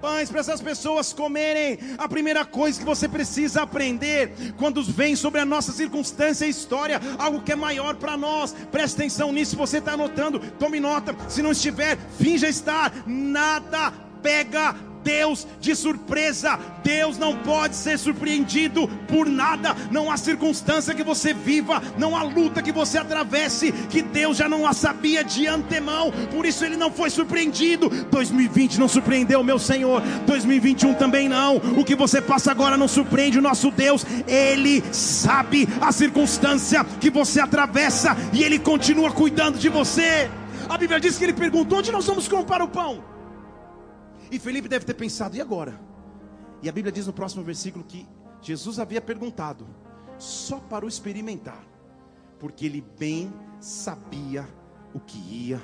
Pães 0.00 0.30
para 0.30 0.40
essas 0.40 0.60
pessoas 0.60 1.12
comerem. 1.12 1.78
A 1.96 2.08
primeira 2.08 2.44
coisa 2.44 2.78
que 2.78 2.84
você 2.84 3.08
precisa 3.08 3.62
aprender 3.62 4.32
quando 4.56 4.82
vem 4.82 5.14
sobre 5.16 5.40
a 5.40 5.44
nossa 5.44 5.72
circunstância 5.72 6.46
e 6.46 6.50
história, 6.50 7.00
algo 7.18 7.42
que 7.42 7.52
é 7.52 7.56
maior 7.56 7.96
para 7.96 8.16
nós. 8.16 8.54
Preste 8.70 8.94
atenção 8.94 9.32
nisso. 9.32 9.52
Se 9.52 9.56
você 9.56 9.78
está 9.78 9.92
anotando, 9.92 10.40
tome 10.58 10.80
nota. 10.80 11.14
Se 11.28 11.42
não 11.42 11.52
estiver, 11.52 11.98
finja 12.18 12.48
estar. 12.48 12.92
Nada 13.06 13.92
pega 14.22 14.74
Deus 15.02 15.46
de 15.60 15.74
surpresa. 15.74 16.58
Deus 16.82 17.18
não 17.18 17.36
pode 17.36 17.76
ser 17.76 17.98
surpreendido 17.98 18.88
por 19.08 19.26
nada. 19.26 19.74
Não 19.90 20.10
há 20.10 20.16
circunstância 20.16 20.94
que 20.94 21.02
você 21.02 21.32
viva, 21.32 21.82
não 21.96 22.16
há 22.16 22.22
luta 22.22 22.62
que 22.62 22.72
você 22.72 22.98
atravesse 22.98 23.72
que 23.90 24.02
Deus 24.02 24.36
já 24.36 24.48
não 24.48 24.66
a 24.66 24.72
sabia 24.72 25.24
de 25.24 25.46
antemão. 25.46 26.12
Por 26.30 26.46
isso 26.46 26.64
ele 26.64 26.76
não 26.76 26.90
foi 26.90 27.10
surpreendido. 27.10 27.88
2020 28.10 28.78
não 28.78 28.88
surpreendeu 28.88 29.42
meu 29.42 29.58
Senhor. 29.58 30.02
2021 30.26 30.94
também 30.94 31.28
não. 31.28 31.56
O 31.56 31.84
que 31.84 31.94
você 31.94 32.20
passa 32.20 32.50
agora 32.50 32.76
não 32.76 32.88
surpreende 32.88 33.38
o 33.38 33.42
nosso 33.42 33.70
Deus. 33.70 34.04
Ele 34.26 34.82
sabe 34.92 35.68
a 35.80 35.92
circunstância 35.92 36.84
que 37.00 37.10
você 37.10 37.40
atravessa 37.40 38.16
e 38.32 38.42
ele 38.42 38.58
continua 38.58 39.10
cuidando 39.10 39.58
de 39.58 39.68
você. 39.68 40.30
A 40.68 40.76
Bíblia 40.76 41.00
diz 41.00 41.16
que 41.16 41.24
ele 41.24 41.32
perguntou: 41.32 41.78
onde 41.78 41.92
nós 41.92 42.06
vamos 42.06 42.28
comprar 42.28 42.62
o 42.62 42.68
pão? 42.68 43.17
E 44.30 44.38
Felipe 44.38 44.68
deve 44.68 44.84
ter 44.84 44.94
pensado: 44.94 45.36
e 45.36 45.40
agora? 45.40 45.78
E 46.62 46.68
a 46.68 46.72
Bíblia 46.72 46.92
diz 46.92 47.06
no 47.06 47.12
próximo 47.12 47.44
versículo 47.44 47.84
que 47.84 48.06
Jesus 48.42 48.78
havia 48.78 49.00
perguntado, 49.00 49.66
só 50.18 50.58
para 50.60 50.84
o 50.84 50.88
experimentar, 50.88 51.64
porque 52.38 52.66
ele 52.66 52.80
bem 52.98 53.32
sabia 53.60 54.48
o 54.94 55.00
que 55.00 55.18
ia 55.18 55.62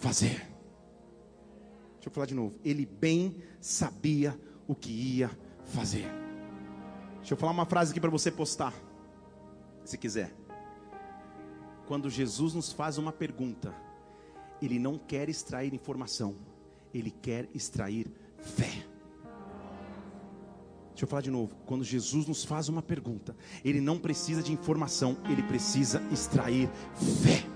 fazer. 0.00 0.46
Deixa 1.94 2.08
eu 2.08 2.12
falar 2.12 2.26
de 2.26 2.34
novo. 2.34 2.54
Ele 2.64 2.86
bem 2.86 3.42
sabia 3.60 4.38
o 4.66 4.74
que 4.74 4.90
ia 4.90 5.30
fazer. 5.64 6.08
Deixa 7.16 7.34
eu 7.34 7.38
falar 7.38 7.52
uma 7.52 7.66
frase 7.66 7.90
aqui 7.90 8.00
para 8.00 8.10
você 8.10 8.30
postar, 8.30 8.72
se 9.84 9.98
quiser. 9.98 10.34
Quando 11.86 12.08
Jesus 12.08 12.54
nos 12.54 12.70
faz 12.70 12.98
uma 12.98 13.12
pergunta, 13.12 13.74
Ele 14.60 14.78
não 14.78 14.98
quer 14.98 15.28
extrair 15.28 15.72
informação 15.74 16.36
ele 16.98 17.10
quer 17.10 17.48
extrair 17.54 18.06
fé. 18.38 18.88
Deixa 20.98 21.04
eu 21.04 21.08
falar 21.08 21.22
de 21.22 21.30
novo. 21.30 21.54
Quando 21.64 21.84
Jesus 21.84 22.26
nos 22.26 22.44
faz 22.44 22.68
uma 22.68 22.82
pergunta, 22.82 23.36
Ele 23.64 23.80
não 23.80 23.96
precisa 23.98 24.42
de 24.42 24.52
informação, 24.52 25.16
Ele 25.30 25.44
precisa 25.44 26.02
extrair 26.10 26.68
fé. 27.22 27.47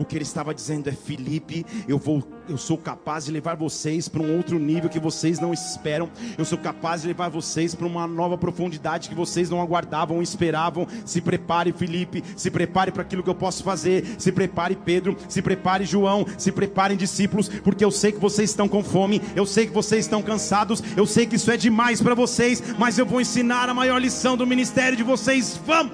O 0.00 0.04
que 0.06 0.16
ele 0.16 0.24
estava 0.24 0.54
dizendo 0.54 0.88
é: 0.88 0.92
Felipe, 0.92 1.66
eu 1.86 1.98
vou, 1.98 2.26
eu 2.48 2.56
sou 2.56 2.78
capaz 2.78 3.26
de 3.26 3.30
levar 3.30 3.54
vocês 3.54 4.08
para 4.08 4.22
um 4.22 4.34
outro 4.34 4.58
nível 4.58 4.88
que 4.88 4.98
vocês 4.98 5.38
não 5.38 5.52
esperam. 5.52 6.08
Eu 6.38 6.44
sou 6.46 6.56
capaz 6.56 7.02
de 7.02 7.08
levar 7.08 7.28
vocês 7.28 7.74
para 7.74 7.86
uma 7.86 8.06
nova 8.06 8.38
profundidade 8.38 9.10
que 9.10 9.14
vocês 9.14 9.50
não 9.50 9.60
aguardavam, 9.60 10.22
esperavam. 10.22 10.86
Se 11.04 11.20
prepare, 11.20 11.70
Felipe. 11.74 12.24
Se 12.34 12.50
prepare 12.50 12.90
para 12.90 13.02
aquilo 13.02 13.22
que 13.22 13.28
eu 13.28 13.34
posso 13.34 13.62
fazer. 13.62 14.16
Se 14.18 14.32
prepare, 14.32 14.74
Pedro. 14.74 15.18
Se 15.28 15.42
prepare, 15.42 15.84
João. 15.84 16.24
Se 16.38 16.50
preparem, 16.50 16.96
discípulos, 16.96 17.50
porque 17.62 17.84
eu 17.84 17.90
sei 17.90 18.10
que 18.10 18.18
vocês 18.18 18.48
estão 18.48 18.66
com 18.66 18.82
fome. 18.82 19.20
Eu 19.36 19.44
sei 19.44 19.66
que 19.66 19.74
vocês 19.74 20.06
estão 20.06 20.22
cansados. 20.22 20.82
Eu 20.96 21.04
sei 21.04 21.26
que 21.26 21.36
isso 21.36 21.50
é 21.50 21.58
demais 21.58 22.00
para 22.00 22.14
vocês. 22.14 22.62
Mas 22.78 22.96
eu 22.96 23.04
vou 23.04 23.20
ensinar 23.20 23.68
a 23.68 23.74
maior 23.74 23.98
lição 23.98 24.34
do 24.34 24.46
ministério 24.46 24.96
de 24.96 25.02
vocês. 25.02 25.60
Vamos! 25.66 25.92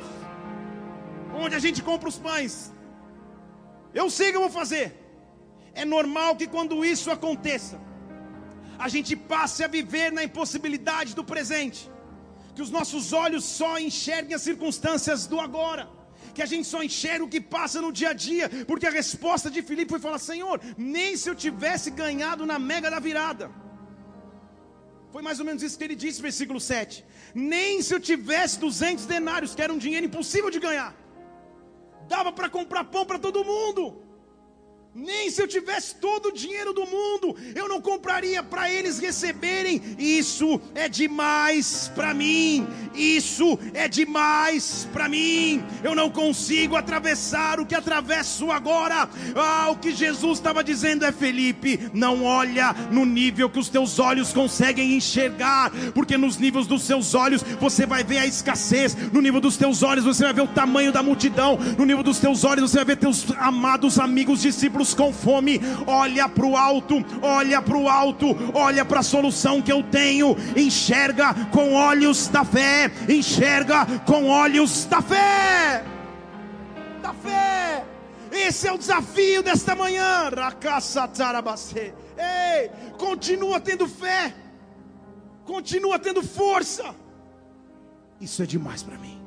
Onde 1.34 1.56
a 1.56 1.58
gente 1.58 1.82
compra 1.82 2.08
os 2.08 2.16
pães? 2.16 2.75
Eu 4.00 4.06
sei 4.16 4.28
que 4.30 4.38
eu 4.38 4.46
vou 4.46 4.54
fazer. 4.60 4.86
É 5.82 5.84
normal 5.96 6.30
que 6.40 6.46
quando 6.54 6.84
isso 6.94 7.08
aconteça, 7.16 7.76
a 8.86 8.88
gente 8.94 9.12
passe 9.32 9.60
a 9.64 9.68
viver 9.76 10.08
na 10.16 10.22
impossibilidade 10.28 11.10
do 11.18 11.24
presente, 11.32 11.80
que 12.54 12.64
os 12.66 12.70
nossos 12.76 13.04
olhos 13.24 13.44
só 13.60 13.72
enxerguem 13.88 14.34
as 14.38 14.44
circunstâncias 14.48 15.26
do 15.32 15.38
agora, 15.46 15.84
que 16.34 16.42
a 16.46 16.50
gente 16.52 16.66
só 16.72 16.80
enxerga 16.88 17.24
o 17.24 17.32
que 17.34 17.40
passa 17.56 17.80
no 17.86 17.92
dia 18.00 18.10
a 18.10 18.18
dia, 18.28 18.46
porque 18.70 18.88
a 18.90 18.96
resposta 19.00 19.50
de 19.54 19.62
Filipe 19.68 19.94
foi 19.94 20.02
falar: 20.06 20.20
Senhor, 20.30 20.60
nem 20.94 21.16
se 21.20 21.28
eu 21.30 21.36
tivesse 21.46 21.90
ganhado 22.02 22.44
na 22.52 22.58
mega 22.72 22.90
da 22.94 23.00
virada. 23.08 23.46
Foi 25.14 25.22
mais 25.28 25.38
ou 25.40 25.46
menos 25.48 25.62
isso 25.66 25.78
que 25.78 25.84
ele 25.88 25.98
disse, 26.04 26.26
versículo 26.28 26.60
7. 26.60 27.02
Nem 27.34 27.80
se 27.86 27.94
eu 27.94 28.00
tivesse 28.10 28.58
200 28.66 29.06
denários, 29.16 29.54
que 29.54 29.62
era 29.66 29.72
um 29.76 29.82
dinheiro 29.86 30.06
impossível 30.10 30.50
de 30.56 30.60
ganhar 30.68 30.92
dava 32.08 32.32
para 32.32 32.48
comprar 32.48 32.84
pão 32.84 33.04
para 33.04 33.18
todo 33.18 33.44
mundo. 33.44 34.05
Nem 34.98 35.30
se 35.30 35.42
eu 35.42 35.46
tivesse 35.46 35.96
todo 35.96 36.30
o 36.30 36.32
dinheiro 36.32 36.72
do 36.72 36.86
mundo, 36.86 37.36
eu 37.54 37.68
não 37.68 37.82
compraria 37.82 38.42
para 38.42 38.72
eles 38.72 38.98
receberem. 38.98 39.82
Isso 39.98 40.58
é 40.74 40.88
demais 40.88 41.92
para 41.94 42.14
mim. 42.14 42.66
Isso 42.94 43.58
é 43.74 43.88
demais 43.88 44.88
para 44.94 45.06
mim. 45.06 45.62
Eu 45.84 45.94
não 45.94 46.08
consigo 46.08 46.76
atravessar 46.76 47.60
o 47.60 47.66
que 47.66 47.74
atravesso 47.74 48.50
agora. 48.50 49.06
Ah, 49.34 49.68
o 49.68 49.76
que 49.76 49.92
Jesus 49.92 50.38
estava 50.38 50.64
dizendo 50.64 51.04
é: 51.04 51.12
Felipe, 51.12 51.90
não 51.92 52.24
olha 52.24 52.74
no 52.90 53.04
nível 53.04 53.50
que 53.50 53.58
os 53.58 53.68
teus 53.68 53.98
olhos 53.98 54.32
conseguem 54.32 54.94
enxergar, 54.94 55.70
porque 55.92 56.16
nos 56.16 56.38
níveis 56.38 56.66
dos 56.66 56.84
seus 56.84 57.14
olhos 57.14 57.42
você 57.60 57.84
vai 57.84 58.02
ver 58.02 58.16
a 58.16 58.26
escassez. 58.26 58.96
No 59.12 59.20
nível 59.20 59.42
dos 59.42 59.58
teus 59.58 59.82
olhos 59.82 60.06
você 60.06 60.24
vai 60.24 60.32
ver 60.32 60.40
o 60.40 60.48
tamanho 60.48 60.90
da 60.90 61.02
multidão. 61.02 61.58
No 61.76 61.84
nível 61.84 62.02
dos 62.02 62.18
teus 62.18 62.44
olhos 62.44 62.70
você 62.70 62.78
vai 62.78 62.86
ver 62.86 62.96
teus 62.96 63.26
amados 63.36 63.98
amigos 63.98 64.40
discípulos 64.40 64.85
com 64.94 65.12
fome, 65.12 65.60
olha 65.86 66.28
para 66.28 66.46
o 66.46 66.56
alto, 66.56 67.04
olha 67.22 67.60
para 67.62 67.76
o 67.76 67.88
alto, 67.88 68.26
olha 68.54 68.84
para 68.84 69.00
a 69.00 69.02
solução 69.02 69.60
que 69.62 69.72
eu 69.72 69.82
tenho, 69.82 70.36
enxerga 70.56 71.34
com 71.50 71.74
olhos 71.74 72.28
da 72.28 72.44
fé, 72.44 72.90
enxerga 73.08 73.86
com 74.04 74.28
olhos 74.28 74.84
da 74.84 75.00
fé, 75.02 75.84
da 77.02 77.12
fé. 77.12 77.84
Esse 78.30 78.68
é 78.68 78.72
o 78.72 78.78
desafio 78.78 79.42
desta 79.42 79.74
manhã. 79.74 80.30
Ei, 82.18 82.70
continua 82.98 83.60
tendo 83.60 83.86
fé, 83.88 84.34
continua 85.44 85.98
tendo 85.98 86.22
força. 86.22 86.94
Isso 88.20 88.42
é 88.42 88.46
demais 88.46 88.82
para 88.82 88.96
mim. 88.98 89.25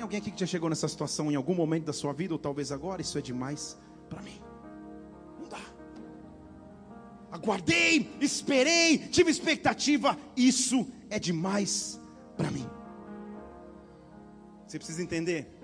Tem 0.00 0.02
alguém 0.02 0.18
aqui 0.18 0.30
que 0.30 0.40
já 0.40 0.46
chegou 0.46 0.70
nessa 0.70 0.88
situação 0.88 1.30
em 1.30 1.34
algum 1.34 1.54
momento 1.54 1.84
da 1.84 1.92
sua 1.92 2.14
vida, 2.14 2.32
ou 2.32 2.38
talvez 2.38 2.72
agora? 2.72 3.02
Isso 3.02 3.18
é 3.18 3.20
demais 3.20 3.76
para 4.08 4.22
mim. 4.22 4.40
Não 5.38 5.46
dá. 5.46 5.60
Aguardei, 7.30 8.10
esperei, 8.18 8.96
tive 8.96 9.30
expectativa. 9.30 10.16
Isso 10.34 10.90
é 11.10 11.18
demais 11.18 12.00
para 12.34 12.50
mim. 12.50 12.66
Você 14.66 14.78
precisa 14.78 15.02
entender 15.02 15.54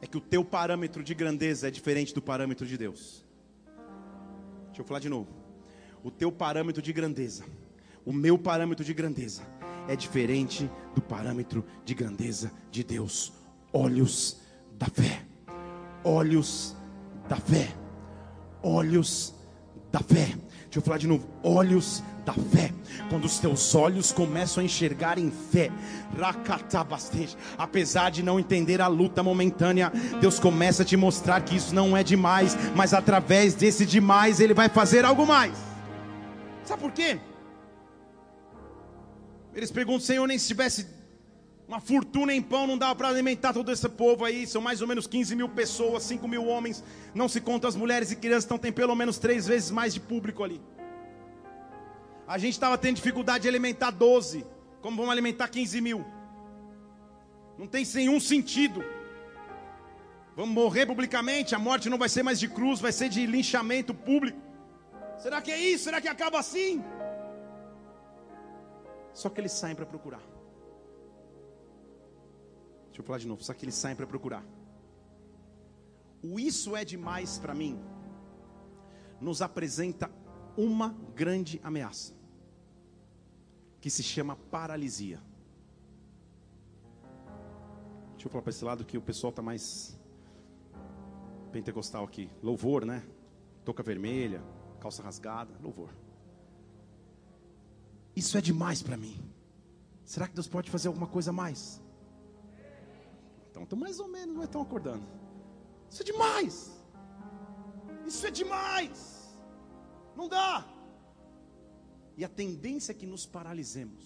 é 0.00 0.06
que 0.06 0.16
o 0.16 0.20
teu 0.22 0.42
parâmetro 0.42 1.04
de 1.04 1.14
grandeza 1.14 1.68
é 1.68 1.70
diferente 1.70 2.14
do 2.14 2.22
parâmetro 2.22 2.66
de 2.66 2.78
Deus. 2.78 3.22
Deixa 4.68 4.80
eu 4.80 4.86
falar 4.86 5.00
de 5.00 5.10
novo. 5.10 5.28
o 6.02 6.10
teu 6.10 6.32
parâmetro 6.32 6.80
de 6.80 6.90
grandeza, 6.90 7.44
o 8.02 8.14
meu 8.14 8.38
parâmetro 8.38 8.82
de 8.82 8.94
grandeza, 8.94 9.42
é 9.88 9.96
diferente 9.96 10.70
do 10.94 11.00
parâmetro 11.00 11.64
de 11.84 11.94
grandeza 11.94 12.52
de 12.70 12.82
Deus. 12.82 13.32
Olhos 13.72 14.40
da 14.78 14.86
fé, 14.86 15.22
olhos 16.02 16.76
da 17.28 17.36
fé, 17.36 17.68
olhos 18.62 19.34
da 19.92 20.00
fé. 20.00 20.34
Deixa 20.64 20.78
eu 20.78 20.82
falar 20.82 20.98
de 20.98 21.06
novo: 21.06 21.28
olhos 21.42 22.02
da 22.24 22.32
fé. 22.32 22.72
Quando 23.08 23.24
os 23.24 23.38
teus 23.38 23.74
olhos 23.74 24.12
começam 24.12 24.60
a 24.60 24.64
enxergar 24.64 25.18
em 25.18 25.30
fé, 25.30 25.70
apesar 27.58 28.10
de 28.10 28.22
não 28.22 28.38
entender 28.38 28.80
a 28.80 28.86
luta 28.86 29.22
momentânea, 29.22 29.92
Deus 30.20 30.38
começa 30.38 30.82
a 30.82 30.86
te 30.86 30.96
mostrar 30.96 31.40
que 31.40 31.56
isso 31.56 31.74
não 31.74 31.96
é 31.96 32.04
demais, 32.04 32.56
mas 32.74 32.94
através 32.94 33.54
desse 33.54 33.84
demais 33.84 34.38
Ele 34.40 34.54
vai 34.54 34.68
fazer 34.68 35.04
algo 35.04 35.26
mais. 35.26 35.56
Sabe 36.64 36.82
por 36.82 36.92
quê? 36.92 37.18
Eles 39.54 39.70
perguntam, 39.70 40.00
Senhor, 40.00 40.26
nem 40.26 40.38
se 40.38 40.48
tivesse 40.48 40.86
uma 41.66 41.80
fortuna 41.80 42.34
em 42.34 42.42
pão, 42.42 42.66
não 42.66 42.76
dava 42.76 42.94
para 42.96 43.08
alimentar 43.08 43.52
todo 43.52 43.70
esse 43.70 43.88
povo 43.88 44.24
aí. 44.24 44.46
São 44.46 44.60
mais 44.60 44.80
ou 44.80 44.88
menos 44.88 45.06
15 45.06 45.36
mil 45.36 45.48
pessoas, 45.48 46.02
5 46.04 46.26
mil 46.26 46.46
homens. 46.46 46.82
Não 47.14 47.28
se 47.28 47.40
conta 47.40 47.68
as 47.68 47.76
mulheres 47.76 48.10
e 48.10 48.16
crianças, 48.16 48.44
então 48.44 48.58
tem 48.58 48.72
pelo 48.72 48.94
menos 48.94 49.18
três 49.18 49.46
vezes 49.46 49.70
mais 49.70 49.94
de 49.94 50.00
público 50.00 50.42
ali. 50.42 50.60
A 52.26 52.38
gente 52.38 52.52
estava 52.52 52.78
tendo 52.78 52.96
dificuldade 52.96 53.42
de 53.42 53.48
alimentar 53.48 53.90
12. 53.90 54.44
Como 54.80 54.96
vamos 54.96 55.12
alimentar 55.12 55.48
15 55.48 55.80
mil? 55.80 56.04
Não 57.58 57.66
tem 57.66 57.84
nenhum 57.94 58.18
sentido. 58.18 58.84
Vamos 60.34 60.54
morrer 60.54 60.86
publicamente, 60.86 61.54
a 61.54 61.58
morte 61.58 61.90
não 61.90 61.98
vai 61.98 62.08
ser 62.08 62.22
mais 62.22 62.40
de 62.40 62.48
cruz, 62.48 62.80
vai 62.80 62.92
ser 62.92 63.08
de 63.08 63.26
linchamento 63.26 63.92
público. 63.92 64.40
Será 65.18 65.42
que 65.42 65.50
é 65.50 65.58
isso? 65.58 65.84
Será 65.84 66.00
que 66.00 66.08
acaba 66.08 66.38
assim? 66.38 66.82
Só 69.12 69.28
que 69.28 69.40
eles 69.40 69.52
saem 69.52 69.74
para 69.74 69.86
procurar. 69.86 70.22
Deixa 72.86 73.00
eu 73.00 73.04
falar 73.04 73.18
de 73.18 73.26
novo. 73.26 73.42
Só 73.42 73.52
que 73.52 73.64
eles 73.64 73.74
saem 73.74 73.96
para 73.96 74.06
procurar. 74.06 74.44
O 76.22 76.38
isso 76.38 76.76
é 76.76 76.84
demais 76.84 77.38
para 77.38 77.54
mim. 77.54 77.78
Nos 79.20 79.42
apresenta 79.42 80.10
uma 80.56 80.94
grande 81.14 81.60
ameaça. 81.62 82.14
Que 83.80 83.90
se 83.90 84.02
chama 84.02 84.36
paralisia. 84.36 85.20
Deixa 88.12 88.26
eu 88.26 88.30
falar 88.30 88.42
para 88.42 88.50
esse 88.50 88.64
lado 88.64 88.84
que 88.84 88.98
o 88.98 89.00
pessoal 89.00 89.30
está 89.30 89.40
mais 89.40 89.98
pentecostal 91.50 92.04
aqui. 92.04 92.30
Louvor, 92.42 92.84
né? 92.84 93.02
Toca 93.64 93.82
vermelha, 93.82 94.42
calça 94.78 95.02
rasgada, 95.02 95.54
louvor. 95.62 95.88
Isso 98.20 98.36
é 98.36 98.42
demais 98.50 98.82
para 98.86 98.96
mim. 99.04 99.16
Será 100.04 100.28
que 100.28 100.34
Deus 100.34 100.48
pode 100.54 100.70
fazer 100.70 100.88
alguma 100.88 101.06
coisa 101.06 101.30
a 101.30 101.32
mais? 101.42 101.80
Então, 103.48 103.62
então 103.62 103.78
mais 103.84 103.98
ou 103.98 104.08
menos 104.16 104.34
não 104.36 104.44
estão 104.44 104.60
acordando. 104.60 105.06
Isso 105.90 106.02
é 106.02 106.04
demais. 106.04 106.54
Isso 108.06 108.26
é 108.26 108.30
demais. 108.30 108.98
Não 110.14 110.28
dá. 110.28 110.52
E 112.18 112.22
a 112.22 112.28
tendência 112.28 112.92
é 112.92 112.94
que 113.00 113.06
nos 113.06 113.24
paralisemos. 113.24 114.04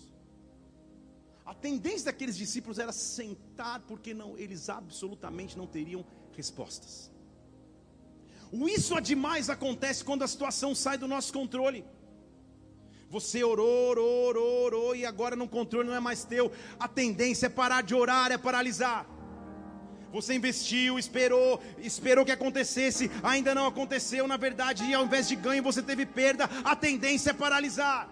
A 1.45 1.55
tendência 1.67 2.07
daqueles 2.07 2.37
discípulos 2.37 2.79
era 2.79 2.93
sentar 2.93 3.81
porque 3.81 4.15
não, 4.15 4.39
eles 4.39 4.69
absolutamente 4.69 5.59
não 5.59 5.67
teriam 5.67 6.05
respostas. 6.39 7.11
O 8.53 8.69
isso 8.69 8.97
é 8.97 9.01
demais 9.01 9.51
acontece 9.51 10.05
quando 10.05 10.23
a 10.23 10.29
situação 10.29 10.73
sai 10.73 10.97
do 10.97 11.09
nosso 11.09 11.33
controle. 11.33 11.85
Você 13.15 13.45
orou, 13.45 13.91
orou, 13.91 14.27
orou, 14.27 14.65
orou 14.65 14.97
e 14.97 15.07
agora 15.07 15.37
no 15.37 15.47
controle 15.47 15.87
não 15.87 15.95
é 15.95 16.01
mais 16.01 16.25
teu. 16.25 16.51
A 16.81 16.89
tendência 16.89 17.47
é 17.47 17.49
parar 17.49 17.81
de 17.81 17.95
orar, 17.95 18.33
é 18.33 18.37
paralisar. 18.37 19.07
Você 20.13 20.35
investiu, 20.35 20.99
esperou, 20.99 21.63
esperou 21.79 22.25
que 22.25 22.33
acontecesse, 22.33 23.09
ainda 23.23 23.55
não 23.55 23.69
aconteceu. 23.69 24.27
Na 24.27 24.37
verdade, 24.37 24.93
ao 24.93 25.05
invés 25.05 25.29
de 25.29 25.37
ganho, 25.37 25.63
você 25.63 25.81
teve 25.81 26.05
perda. 26.05 26.51
A 26.65 26.75
tendência 26.75 27.31
é 27.31 27.33
paralisar, 27.33 28.09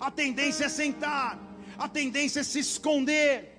a 0.00 0.10
tendência 0.10 0.64
é 0.64 0.68
sentar, 0.68 1.38
a 1.78 1.88
tendência 1.88 2.40
é 2.40 2.42
se 2.42 2.58
esconder. 2.58 3.52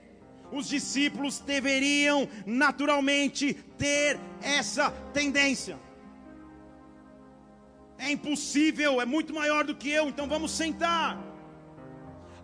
Os 0.52 0.68
discípulos 0.68 1.40
deveriam 1.40 2.28
naturalmente 2.46 3.54
ter 3.78 4.20
essa 4.42 4.92
tendência. 5.14 5.85
É 7.98 8.12
impossível, 8.12 9.02
é 9.02 9.06
muito 9.06 9.34
maior 9.34 9.64
do 9.64 9.76
que 9.76 9.90
eu, 9.90 10.10
então 10.10 10.28
vamos 10.28 10.52
sentar. 10.52 11.36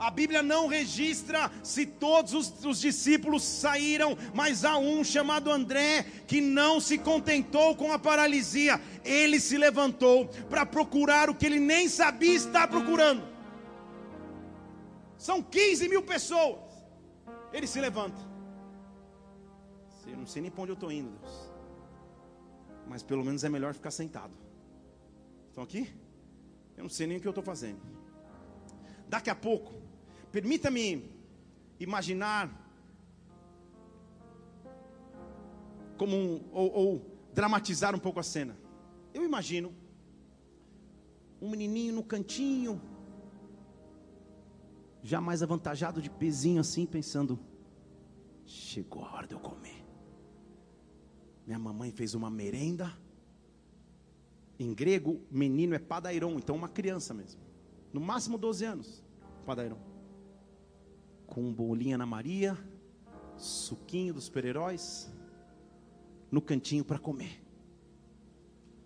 A 0.01 0.09
Bíblia 0.09 0.41
não 0.41 0.65
registra 0.65 1.51
se 1.61 1.85
todos 1.85 2.33
os, 2.33 2.65
os, 2.65 2.79
discípulos 2.79 3.43
saíram, 3.43 4.17
mas 4.33 4.65
há 4.65 4.75
um 4.75 5.03
chamado 5.03 5.51
André 5.51 6.03
que 6.25 6.41
não 6.41 6.79
se 6.79 6.97
contentou 6.97 7.75
com 7.75 7.93
a 7.93 7.99
paralisia. 7.99 8.81
Ele 9.05 9.39
se 9.39 9.59
levantou 9.59 10.27
para 10.49 10.65
procurar 10.65 11.29
o 11.29 11.35
que 11.35 11.45
ele 11.45 11.59
nem 11.59 11.87
sabia 11.87 12.33
estar 12.33 12.67
procurando. 12.67 13.21
São 15.19 15.43
15 15.43 15.87
mil 15.87 16.01
pessoas. 16.01 16.57
Ele 17.53 17.67
se 17.67 17.79
levanta. 17.79 18.19
Eu 20.07 20.17
não 20.17 20.25
sei 20.25 20.41
nem 20.41 20.49
para 20.49 20.63
onde 20.63 20.71
eu 20.71 20.73
estou 20.73 20.91
indo, 20.91 21.11
Deus. 21.11 21.51
Mas 22.87 23.03
pelo 23.03 23.23
menos 23.23 23.43
é 23.43 23.49
melhor 23.49 23.75
ficar 23.75 23.91
sentado. 23.91 24.33
Estão 25.51 25.65
aqui? 25.65 25.93
Eu 26.77 26.83
não 26.83 26.89
sei 26.89 27.05
nem 27.05 27.17
o 27.17 27.21
que 27.21 27.27
eu 27.27 27.31
estou 27.31 27.43
fazendo. 27.43 27.81
Daqui 29.05 29.29
a 29.29 29.35
pouco, 29.35 29.73
permita-me 30.31 31.11
imaginar 31.77 32.49
como 35.97 36.15
um, 36.15 36.49
ou, 36.53 36.71
ou 36.71 37.05
dramatizar 37.33 37.93
um 37.93 37.99
pouco 37.99 38.17
a 38.17 38.23
cena. 38.23 38.57
Eu 39.13 39.25
imagino 39.25 39.73
um 41.41 41.49
menininho 41.49 41.95
no 41.95 42.03
cantinho, 42.03 42.81
já 45.03 45.19
mais 45.19 45.43
avantajado 45.43 46.01
de 46.01 46.09
pezinho 46.09 46.61
assim, 46.61 46.85
pensando: 46.85 47.37
chegou 48.45 49.03
a 49.03 49.11
hora 49.15 49.27
de 49.27 49.35
eu 49.35 49.39
comer. 49.41 49.85
Minha 51.45 51.59
mamãe 51.59 51.91
fez 51.91 52.15
uma 52.15 52.29
merenda 52.29 53.00
em 54.63 54.73
grego, 54.73 55.21
menino 55.31 55.73
é 55.73 55.79
padairon, 55.79 56.33
então 56.37 56.55
uma 56.55 56.69
criança 56.69 57.13
mesmo. 57.13 57.41
No 57.91 57.99
máximo 57.99 58.37
12 58.37 58.65
anos, 58.65 59.03
padairon. 59.45 59.77
Com 61.25 61.51
bolinha 61.51 61.97
na 61.97 62.05
Maria, 62.05 62.57
suquinho 63.37 64.13
dos 64.13 64.25
super-heróis, 64.25 65.11
no 66.29 66.41
cantinho 66.41 66.85
para 66.85 66.99
comer. 66.99 67.41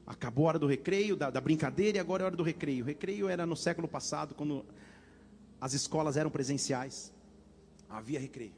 Acabou 0.07 0.45
a 0.45 0.49
hora 0.49 0.59
do 0.59 0.67
recreio, 0.67 1.15
da, 1.15 1.29
da, 1.29 1.41
brincadeira, 1.41 1.97
e 1.97 1.99
agora 1.99 2.21
é 2.21 2.25
a 2.25 2.27
hora 2.27 2.37
do 2.37 2.43
recreio. 2.43 2.83
O 2.83 2.87
recreio 2.87 3.27
era 3.27 3.45
no 3.45 3.55
século 3.55 3.87
passado, 3.87 4.35
quando 4.35 4.65
as 5.59 5.73
escolas 5.73 6.15
eram 6.15 6.29
presenciais. 6.29 7.13
Havia 7.89 8.19
recreio. 8.19 8.53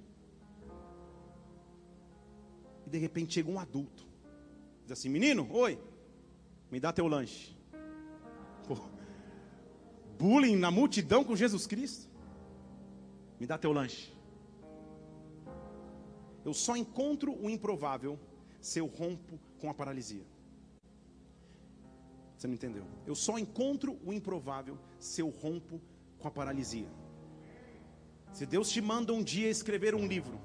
E 2.85 2.89
de 2.89 2.97
repente 2.97 3.33
chega 3.33 3.49
um 3.49 3.59
adulto. 3.59 4.05
Diz 4.83 4.91
assim: 4.91 5.09
Menino, 5.09 5.47
oi. 5.51 5.79
Me 6.71 6.79
dá 6.79 6.91
teu 6.91 7.07
lanche. 7.07 7.55
Pô, 8.67 8.77
bullying 10.19 10.55
na 10.55 10.69
multidão 10.69 11.23
com 11.23 11.35
Jesus 11.35 11.65
Cristo. 11.65 12.09
Me 13.39 13.45
dá 13.45 13.57
teu 13.57 13.71
lanche. 13.71 14.13
Eu 16.43 16.53
só 16.53 16.75
encontro 16.75 17.33
o 17.33 17.49
improvável 17.49 18.19
se 18.61 18.79
eu 18.79 18.87
rompo 18.87 19.39
com 19.59 19.69
a 19.69 19.73
paralisia. 19.73 20.25
Você 22.37 22.47
não 22.47 22.53
entendeu? 22.53 22.85
Eu 23.05 23.15
só 23.15 23.37
encontro 23.37 23.99
o 24.05 24.13
improvável 24.13 24.77
se 24.99 25.21
eu 25.21 25.29
rompo 25.29 25.81
com 26.19 26.27
a 26.27 26.31
paralisia. 26.31 26.87
Se 28.31 28.45
Deus 28.45 28.69
te 28.69 28.81
manda 28.81 29.13
um 29.13 29.23
dia 29.23 29.49
escrever 29.49 29.95
um 29.95 30.05
livro, 30.05 30.39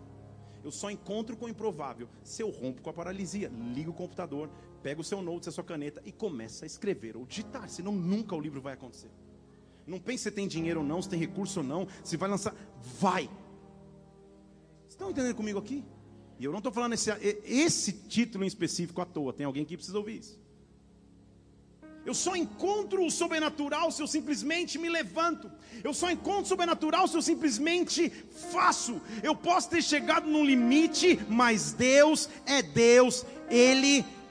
eu 0.64 0.70
só 0.70 0.90
encontro 0.90 1.37
com 1.37 1.46
o 1.46 1.48
improvável 1.48 2.08
se 2.22 2.42
eu 2.42 2.50
rompo 2.50 2.80
com 2.80 2.88
a 2.88 2.92
paralisia. 2.92 3.50
Liga 3.74 3.90
o 3.90 3.94
computador, 3.94 4.48
pega 4.83 5.01
o 5.01 5.05
seu 5.05 5.23
note, 5.23 5.49
a 5.49 5.53
sua 5.53 5.64
caneta 5.64 6.03
e 6.05 6.12
começa 6.12 6.64
a 6.64 6.66
escrever 6.66 7.16
ou 7.16 7.25
digitar, 7.25 7.68
senão 7.68 7.92
nunca 7.92 8.35
o 8.35 8.40
livro 8.40 8.61
vai 8.61 8.75
acontecer. 8.75 9.11
Não 9.87 9.99
pense 9.99 10.25
se 10.25 10.31
tem 10.31 10.47
dinheiro 10.47 10.81
ou 10.81 10.87
não, 10.87 11.01
se 11.01 11.09
tem 11.09 11.18
recurso 11.18 11.61
ou 11.61 11.66
não, 11.66 11.87
se 12.05 12.16
vai 12.16 12.29
lançar, 12.29 12.55
vai. 12.99 13.29
Estão 14.88 15.11
entendendo 15.11 15.35
comigo 15.35 15.59
aqui? 15.59 15.85
E 16.38 16.45
eu 16.45 16.51
não 16.51 16.59
estou 16.59 16.73
falando 16.73 16.95
esse, 16.95 17.11
esse 17.45 17.92
título 17.92 18.45
em 18.45 18.47
específico 18.47 19.01
à 19.01 19.05
toa, 19.05 19.33
tem 19.33 19.47
alguém 19.47 19.64
que 19.64 19.77
precisa 19.77 19.99
ouvir 19.99 20.18
isso. 20.21 20.40
Eu 22.05 22.14
só 22.14 22.35
encontro 22.35 23.05
o 23.05 23.11
sobrenatural 23.11 23.92
se 23.92 24.03
eu 24.03 24.09
simplesmente 24.09 24.77
me 24.77 24.88
levanto. 24.88 25.51
Eu 25.85 25.95
só 25.95 26.11
encontro 26.11 26.42
o 26.42 26.47
sobrenatural 26.47 27.07
se 27.07 27.16
eu 27.16 27.23
simplesmente 27.23 28.11
faço. 28.51 29.01
Eu 29.23 29.37
posso 29.37 29.71
ter 29.71 29.83
chegado 29.83 30.29
no 30.29 30.45
limite, 30.45 31.21
mas 31.29 31.73
Deus 31.73 32.29
é 32.45 32.61
Deus, 32.61 33.25
Ele 33.49 34.01
é 34.01 34.21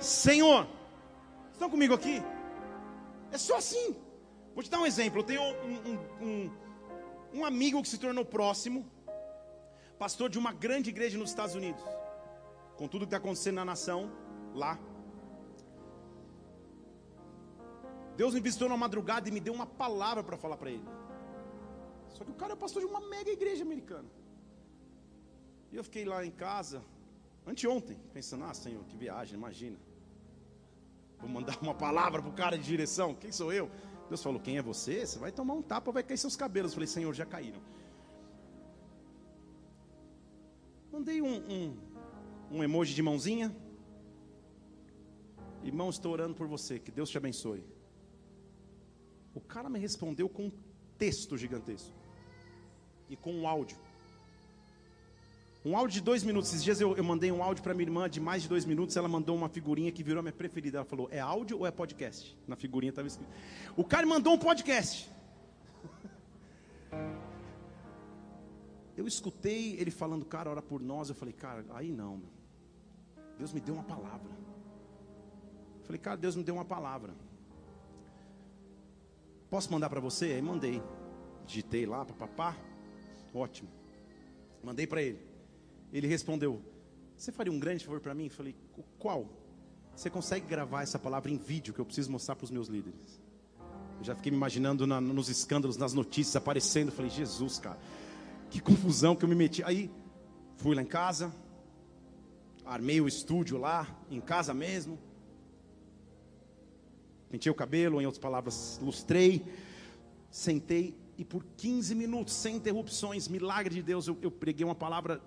Senhor. 0.00 0.66
Estão 1.52 1.68
comigo 1.68 1.94
aqui? 1.94 2.22
É 3.32 3.38
só 3.38 3.56
assim. 3.56 3.96
Vou 4.54 4.62
te 4.62 4.70
dar 4.70 4.80
um 4.80 4.86
exemplo. 4.86 5.20
Eu 5.20 5.24
tenho 5.24 5.42
um, 5.42 5.74
um, 5.90 5.98
um, 6.26 6.50
um 7.34 7.44
amigo 7.44 7.82
que 7.82 7.88
se 7.88 7.98
tornou 7.98 8.24
próximo, 8.24 8.86
pastor 9.98 10.28
de 10.30 10.38
uma 10.38 10.52
grande 10.52 10.90
igreja 10.90 11.18
nos 11.18 11.30
Estados 11.30 11.54
Unidos, 11.54 11.82
com 12.76 12.88
tudo 12.88 13.02
que 13.02 13.06
está 13.06 13.18
acontecendo 13.18 13.56
na 13.56 13.64
nação 13.64 14.10
lá. 14.54 14.78
Deus 18.16 18.34
me 18.34 18.40
visitou 18.40 18.68
na 18.68 18.76
madrugada 18.76 19.28
e 19.28 19.32
me 19.32 19.40
deu 19.40 19.52
uma 19.52 19.66
palavra 19.66 20.24
para 20.24 20.36
falar 20.36 20.56
para 20.56 20.70
ele. 20.70 20.84
Só 22.08 22.24
que 22.24 22.30
o 22.30 22.34
cara 22.34 22.54
é 22.54 22.56
pastor 22.56 22.82
de 22.82 22.88
uma 22.88 23.00
mega 23.00 23.30
igreja 23.30 23.62
americana. 23.62 24.08
E 25.70 25.76
eu 25.76 25.84
fiquei 25.84 26.04
lá 26.04 26.24
em 26.24 26.30
casa, 26.30 26.82
anteontem, 27.50 27.98
pensando: 28.12 28.44
ah, 28.44 28.54
Senhor, 28.54 28.84
que 28.84 28.96
viagem, 28.96 29.36
imagina. 29.36 29.76
Vou 31.18 31.28
mandar 31.28 31.58
uma 31.60 31.74
palavra 31.74 32.22
para 32.22 32.30
o 32.30 32.34
cara 32.34 32.56
de 32.56 32.64
direção. 32.64 33.14
Quem 33.14 33.32
sou 33.32 33.52
eu? 33.52 33.70
Deus 34.08 34.22
falou: 34.22 34.40
Quem 34.40 34.58
é 34.58 34.62
você? 34.62 35.06
Você 35.06 35.18
vai 35.18 35.32
tomar 35.32 35.54
um 35.54 35.62
tapa, 35.62 35.90
vai 35.90 36.02
cair 36.02 36.18
seus 36.18 36.36
cabelos. 36.36 36.72
Eu 36.72 36.76
falei: 36.76 36.86
Senhor, 36.86 37.12
já 37.14 37.26
caíram. 37.26 37.60
Mandei 40.92 41.20
um, 41.20 41.36
um, 41.36 41.76
um 42.50 42.64
emoji 42.64 42.94
de 42.94 43.02
mãozinha. 43.02 43.54
Irmão, 45.62 45.90
estou 45.90 46.12
orando 46.12 46.34
por 46.34 46.46
você. 46.46 46.78
Que 46.78 46.90
Deus 46.90 47.10
te 47.10 47.18
abençoe. 47.18 47.64
O 49.34 49.40
cara 49.40 49.68
me 49.68 49.78
respondeu 49.78 50.28
com 50.28 50.46
um 50.46 50.52
texto 50.96 51.36
gigantesco 51.36 51.94
e 53.08 53.16
com 53.16 53.32
um 53.32 53.46
áudio. 53.46 53.76
Um 55.68 55.76
áudio 55.76 55.96
de 55.96 56.00
dois 56.00 56.24
minutos. 56.24 56.48
Esses 56.48 56.64
dias 56.64 56.80
eu, 56.80 56.96
eu 56.96 57.04
mandei 57.04 57.30
um 57.30 57.42
áudio 57.42 57.62
para 57.62 57.74
minha 57.74 57.86
irmã 57.86 58.08
de 58.08 58.18
mais 58.18 58.40
de 58.40 58.48
dois 58.48 58.64
minutos. 58.64 58.96
Ela 58.96 59.06
mandou 59.06 59.36
uma 59.36 59.50
figurinha 59.50 59.92
que 59.92 60.02
virou 60.02 60.22
minha 60.22 60.32
preferida. 60.32 60.78
Ela 60.78 60.84
falou: 60.86 61.10
É 61.12 61.20
áudio 61.20 61.58
ou 61.58 61.66
é 61.66 61.70
podcast? 61.70 62.34
Na 62.46 62.56
figurinha 62.56 62.88
estava 62.88 63.06
escrito. 63.06 63.30
O 63.76 63.84
cara 63.84 64.06
mandou 64.06 64.32
um 64.32 64.38
podcast. 64.38 65.10
Eu 68.96 69.06
escutei 69.06 69.74
ele 69.78 69.90
falando, 69.90 70.24
cara, 70.24 70.48
ora 70.48 70.62
por 70.62 70.80
nós. 70.80 71.10
Eu 71.10 71.14
falei, 71.14 71.34
cara, 71.34 71.62
aí 71.74 71.92
não. 71.92 72.16
Meu. 72.16 72.30
Deus 73.36 73.52
me 73.52 73.60
deu 73.60 73.74
uma 73.74 73.84
palavra. 73.84 74.30
Eu 75.80 75.84
falei, 75.84 76.00
cara, 76.00 76.16
Deus 76.16 76.34
me 76.34 76.42
deu 76.42 76.54
uma 76.54 76.64
palavra. 76.64 77.12
Posso 79.50 79.70
mandar 79.70 79.90
para 79.90 80.00
você? 80.00 80.32
Aí 80.32 80.40
mandei. 80.40 80.82
Digitei 81.46 81.84
lá, 81.84 82.06
papapá. 82.06 82.56
Ótimo. 83.34 83.68
Mandei 84.64 84.86
para 84.86 85.02
ele. 85.02 85.28
Ele 85.92 86.06
respondeu: 86.06 86.60
Você 87.16 87.32
faria 87.32 87.52
um 87.52 87.58
grande 87.58 87.84
favor 87.84 88.00
para 88.00 88.14
mim? 88.14 88.24
Eu 88.24 88.30
falei: 88.30 88.54
Qual? 88.98 89.28
Você 89.94 90.08
consegue 90.08 90.46
gravar 90.46 90.82
essa 90.82 90.98
palavra 90.98 91.30
em 91.30 91.36
vídeo 91.36 91.74
que 91.74 91.80
eu 91.80 91.84
preciso 91.84 92.10
mostrar 92.10 92.36
para 92.36 92.44
os 92.44 92.50
meus 92.50 92.68
líderes? 92.68 93.20
Eu 93.98 94.04
já 94.04 94.14
fiquei 94.14 94.30
me 94.30 94.36
imaginando 94.36 94.86
na, 94.86 95.00
nos 95.00 95.28
escândalos, 95.28 95.76
nas 95.76 95.92
notícias 95.92 96.36
aparecendo. 96.36 96.88
Eu 96.88 96.94
falei: 96.94 97.10
Jesus, 97.10 97.58
cara, 97.58 97.78
que 98.50 98.60
confusão 98.60 99.16
que 99.16 99.24
eu 99.24 99.28
me 99.28 99.34
meti. 99.34 99.62
Aí 99.64 99.90
fui 100.56 100.74
lá 100.74 100.82
em 100.82 100.86
casa, 100.86 101.34
armei 102.64 103.00
o 103.00 103.08
estúdio 103.08 103.58
lá, 103.58 103.86
em 104.10 104.20
casa 104.20 104.54
mesmo. 104.54 104.98
Pentei 107.30 107.52
o 107.52 107.54
cabelo, 107.54 108.00
em 108.00 108.06
outras 108.06 108.20
palavras, 108.20 108.80
lustrei, 108.82 109.44
sentei 110.30 110.96
e 111.18 111.24
por 111.24 111.44
15 111.56 111.96
minutos, 111.96 112.32
sem 112.32 112.54
interrupções, 112.54 113.26
milagre 113.26 113.74
de 113.74 113.82
Deus, 113.82 114.06
eu, 114.06 114.16
eu 114.22 114.30
preguei 114.30 114.64
uma 114.64 114.74
palavra 114.74 115.20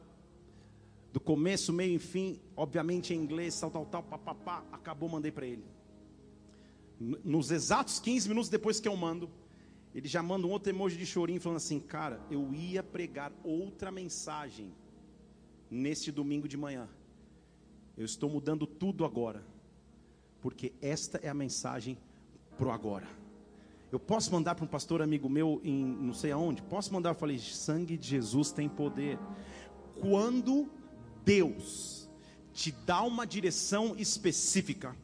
do 1.12 1.20
começo, 1.20 1.74
meio 1.74 1.96
e 1.96 2.00
fim, 2.00 2.40
obviamente 2.56 3.14
em 3.14 3.18
inglês, 3.18 3.60
tal, 3.60 3.70
tal, 3.70 3.86
tal, 3.86 4.04
papapá, 4.04 4.64
acabou, 4.72 5.10
mandei 5.10 5.32
para 5.32 5.46
ele. 5.46 5.66
Nos 7.00 7.52
exatos 7.52 8.00
15 8.00 8.30
minutos 8.30 8.50
depois 8.50 8.80
que 8.80 8.88
eu 8.88 8.96
mando, 8.96 9.30
ele 9.94 10.08
já 10.08 10.24
manda 10.24 10.48
um 10.48 10.52
outro 10.52 10.70
emoji 10.70 10.98
de 10.98 11.06
chorinho 11.06 11.42
falando 11.42 11.58
assim: 11.58 11.80
Cara, 11.80 12.22
eu 12.30 12.54
ia 12.54 12.82
pregar 12.82 13.32
outra 13.44 13.92
mensagem 13.92 14.72
neste 15.70 16.12
domingo 16.12 16.48
de 16.48 16.56
manhã. 16.56 16.88
Eu 17.98 18.06
estou 18.06 18.30
mudando 18.30 18.66
tudo 18.66 19.04
agora, 19.04 19.44
porque 20.40 20.74
esta 20.82 21.18
é 21.18 21.28
a 21.28 21.34
mensagem 21.34 21.98
pro 22.58 22.72
agora. 22.72 23.08
Eu 23.92 24.00
posso 24.00 24.32
mandar 24.32 24.56
para 24.56 24.64
um 24.64 24.68
pastor 24.68 25.02
amigo 25.02 25.28
meu 25.28 25.60
em 25.64 25.84
não 25.84 26.14
sei 26.14 26.32
aonde? 26.32 26.62
Posso 26.62 26.94
mandar? 26.94 27.10
Eu 27.10 27.16
falei: 27.16 27.38
Sangue 27.38 27.98
de 27.98 28.08
Jesus 28.08 28.52
tem 28.52 28.70
poder. 28.70 29.20
Quando 30.00 30.70
Deus 31.26 32.10
te 32.54 32.72
dá 32.72 33.02
uma 33.02 33.26
direção 33.26 33.96
específica, 33.98 34.96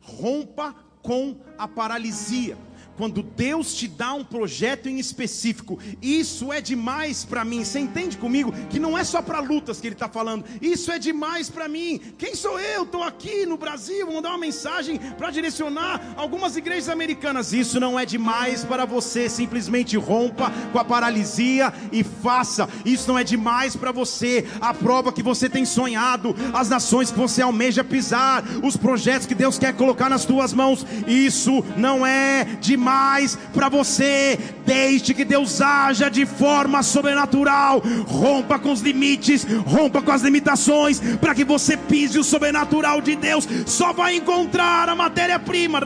rompa 0.00 0.72
com 1.02 1.38
a 1.58 1.68
paralisia 1.68 2.56
quando 2.96 3.22
Deus 3.22 3.74
te 3.74 3.88
dá 3.88 4.12
um 4.14 4.24
projeto 4.24 4.88
em 4.88 4.98
específico, 4.98 5.78
isso 6.00 6.52
é 6.52 6.60
demais 6.60 7.24
para 7.24 7.44
mim. 7.44 7.64
Você 7.64 7.78
entende 7.78 8.16
comigo 8.16 8.52
que 8.70 8.78
não 8.78 8.96
é 8.96 9.02
só 9.02 9.20
para 9.20 9.40
lutas 9.40 9.80
que 9.80 9.88
Ele 9.88 9.94
está 9.94 10.08
falando. 10.08 10.44
Isso 10.60 10.92
é 10.92 10.98
demais 10.98 11.50
para 11.50 11.68
mim. 11.68 12.00
Quem 12.16 12.34
sou 12.34 12.58
eu? 12.60 12.84
Estou 12.84 13.02
aqui 13.02 13.46
no 13.46 13.56
Brasil, 13.56 14.06
vou 14.06 14.16
mandar 14.16 14.30
uma 14.30 14.38
mensagem 14.38 14.98
para 14.98 15.30
direcionar 15.30 16.14
algumas 16.16 16.56
igrejas 16.56 16.88
americanas. 16.88 17.52
Isso 17.52 17.80
não 17.80 17.98
é 17.98 18.06
demais 18.06 18.64
para 18.64 18.84
você. 18.84 19.28
Simplesmente 19.28 19.96
rompa 19.96 20.52
com 20.72 20.78
a 20.78 20.84
paralisia 20.84 21.72
e 21.90 22.04
faça. 22.04 22.68
Isso 22.84 23.08
não 23.08 23.18
é 23.18 23.24
demais 23.24 23.74
para 23.74 23.90
você. 23.90 24.46
A 24.60 24.72
prova 24.72 25.12
que 25.12 25.22
você 25.22 25.48
tem 25.48 25.64
sonhado, 25.64 26.34
as 26.52 26.68
nações 26.68 27.10
que 27.10 27.18
você 27.18 27.42
almeja 27.42 27.82
pisar, 27.82 28.44
os 28.62 28.76
projetos 28.76 29.26
que 29.26 29.34
Deus 29.34 29.58
quer 29.58 29.74
colocar 29.74 30.08
nas 30.08 30.24
tuas 30.24 30.52
mãos. 30.52 30.86
Isso 31.06 31.64
não 31.76 32.06
é 32.06 32.44
demais 32.60 32.83
mais 32.84 33.36
para 33.52 33.68
você. 33.68 34.38
Deixe 34.64 35.14
que 35.14 35.24
Deus 35.24 35.60
haja 35.60 36.08
de 36.08 36.26
forma 36.26 36.82
sobrenatural. 36.82 37.82
Rompa 38.06 38.58
com 38.58 38.70
os 38.70 38.80
limites, 38.80 39.44
rompa 39.66 40.02
com 40.02 40.12
as 40.12 40.22
limitações, 40.22 41.00
para 41.16 41.34
que 41.34 41.44
você 41.44 41.76
pise 41.76 42.18
o 42.18 42.24
sobrenatural 42.24 43.00
de 43.00 43.16
Deus. 43.16 43.48
Só 43.66 43.92
vai 43.92 44.16
encontrar 44.16 44.88
a 44.88 44.94
matéria-prima. 44.94 45.80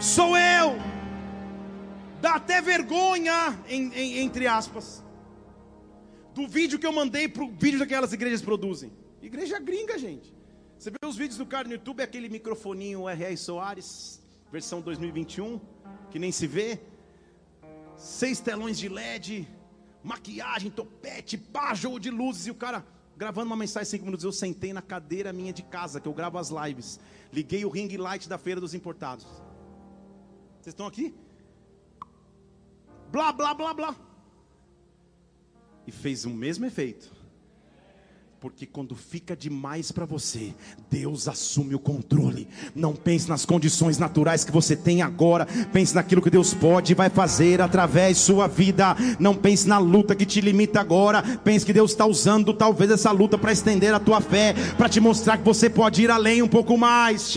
Sou 0.00 0.36
eu. 0.36 0.94
Dá 2.20 2.36
até 2.36 2.62
vergonha, 2.62 3.58
em, 3.68 3.92
em, 3.94 4.18
entre 4.20 4.46
aspas, 4.46 5.04
do 6.34 6.48
vídeo 6.48 6.78
que 6.78 6.86
eu 6.86 6.92
mandei 6.92 7.28
para 7.28 7.44
o 7.44 7.50
vídeo 7.50 7.78
que 7.78 7.84
aquelas 7.84 8.14
igrejas 8.14 8.40
produzem. 8.40 8.90
Igreja 9.20 9.58
gringa, 9.58 9.98
gente. 9.98 10.34
Você 10.78 10.90
vê 10.90 11.06
os 11.06 11.16
vídeos 11.16 11.36
do 11.38 11.46
cara 11.46 11.68
no 11.68 11.74
YouTube, 11.74 12.02
aquele 12.02 12.28
microfoninho 12.28 13.08
R.R. 13.08 13.36
Soares, 13.36 14.23
versão 14.54 14.80
2021, 14.80 15.60
que 16.10 16.18
nem 16.18 16.30
se 16.30 16.46
vê. 16.46 16.80
Seis 17.96 18.38
telões 18.40 18.78
de 18.78 18.88
LED, 18.88 19.48
maquiagem, 20.02 20.70
topete, 20.70 21.36
pá, 21.36 21.74
jogo 21.74 21.98
de 21.98 22.10
luzes. 22.10 22.46
E 22.46 22.52
o 22.52 22.54
cara 22.54 22.86
gravando 23.16 23.48
uma 23.48 23.56
mensagem 23.56 23.90
cinco 23.90 24.04
minutos. 24.04 24.24
Eu 24.24 24.30
sentei 24.30 24.72
na 24.72 24.80
cadeira 24.80 25.32
minha 25.32 25.52
de 25.52 25.62
casa, 25.62 26.00
que 26.00 26.06
eu 26.06 26.14
gravo 26.14 26.38
as 26.38 26.50
lives. 26.50 27.00
Liguei 27.32 27.64
o 27.64 27.68
ring 27.68 27.96
light 27.96 28.28
da 28.28 28.38
feira 28.38 28.60
dos 28.60 28.74
importados. 28.74 29.26
Vocês 30.60 30.72
estão 30.72 30.86
aqui? 30.86 31.12
Blá, 33.10 33.32
blá, 33.32 33.54
blá, 33.54 33.74
blá. 33.74 33.96
E 35.86 35.90
fez 35.90 36.24
o 36.24 36.30
mesmo 36.30 36.64
efeito. 36.64 37.12
Porque 38.44 38.66
quando 38.66 38.94
fica 38.94 39.34
demais 39.34 39.90
para 39.90 40.04
você, 40.04 40.52
Deus 40.90 41.28
assume 41.28 41.74
o 41.74 41.78
controle. 41.78 42.46
Não 42.76 42.94
pense 42.94 43.26
nas 43.26 43.46
condições 43.46 43.96
naturais 43.96 44.44
que 44.44 44.52
você 44.52 44.76
tem 44.76 45.00
agora. 45.00 45.46
Pense 45.72 45.94
naquilo 45.94 46.20
que 46.20 46.28
Deus 46.28 46.52
pode 46.52 46.92
e 46.92 46.94
vai 46.94 47.08
fazer 47.08 47.62
através 47.62 48.18
sua 48.18 48.46
vida. 48.46 48.94
Não 49.18 49.34
pense 49.34 49.66
na 49.66 49.78
luta 49.78 50.14
que 50.14 50.26
te 50.26 50.42
limita 50.42 50.78
agora. 50.78 51.22
Pense 51.42 51.64
que 51.64 51.72
Deus 51.72 51.92
está 51.92 52.04
usando 52.04 52.52
talvez 52.52 52.90
essa 52.90 53.10
luta 53.10 53.38
para 53.38 53.50
estender 53.50 53.94
a 53.94 53.98
tua 53.98 54.20
fé, 54.20 54.52
para 54.76 54.90
te 54.90 55.00
mostrar 55.00 55.38
que 55.38 55.44
você 55.44 55.70
pode 55.70 56.02
ir 56.02 56.10
além 56.10 56.42
um 56.42 56.48
pouco 56.48 56.76
mais. 56.76 57.34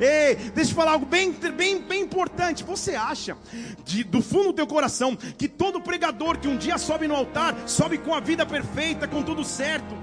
Ei, 0.00 0.34
deixa 0.54 0.70
eu 0.70 0.74
falar 0.74 0.92
algo 0.92 1.04
bem, 1.04 1.30
bem, 1.30 1.78
bem 1.82 2.00
importante. 2.00 2.64
Você 2.64 2.94
acha 2.94 3.36
de, 3.84 4.02
do 4.02 4.22
fundo 4.22 4.44
do 4.44 4.54
teu 4.54 4.66
coração 4.66 5.14
que 5.14 5.46
todo 5.46 5.78
pregador 5.78 6.38
que 6.38 6.48
um 6.48 6.56
dia 6.56 6.78
sobe 6.78 7.06
no 7.06 7.14
altar 7.14 7.54
sobe 7.66 7.98
com 7.98 8.14
a 8.14 8.20
vida 8.20 8.46
perfeita, 8.46 9.06
com 9.06 9.22
tudo 9.22 9.41
tudo 9.42 9.44
certo, 9.44 9.98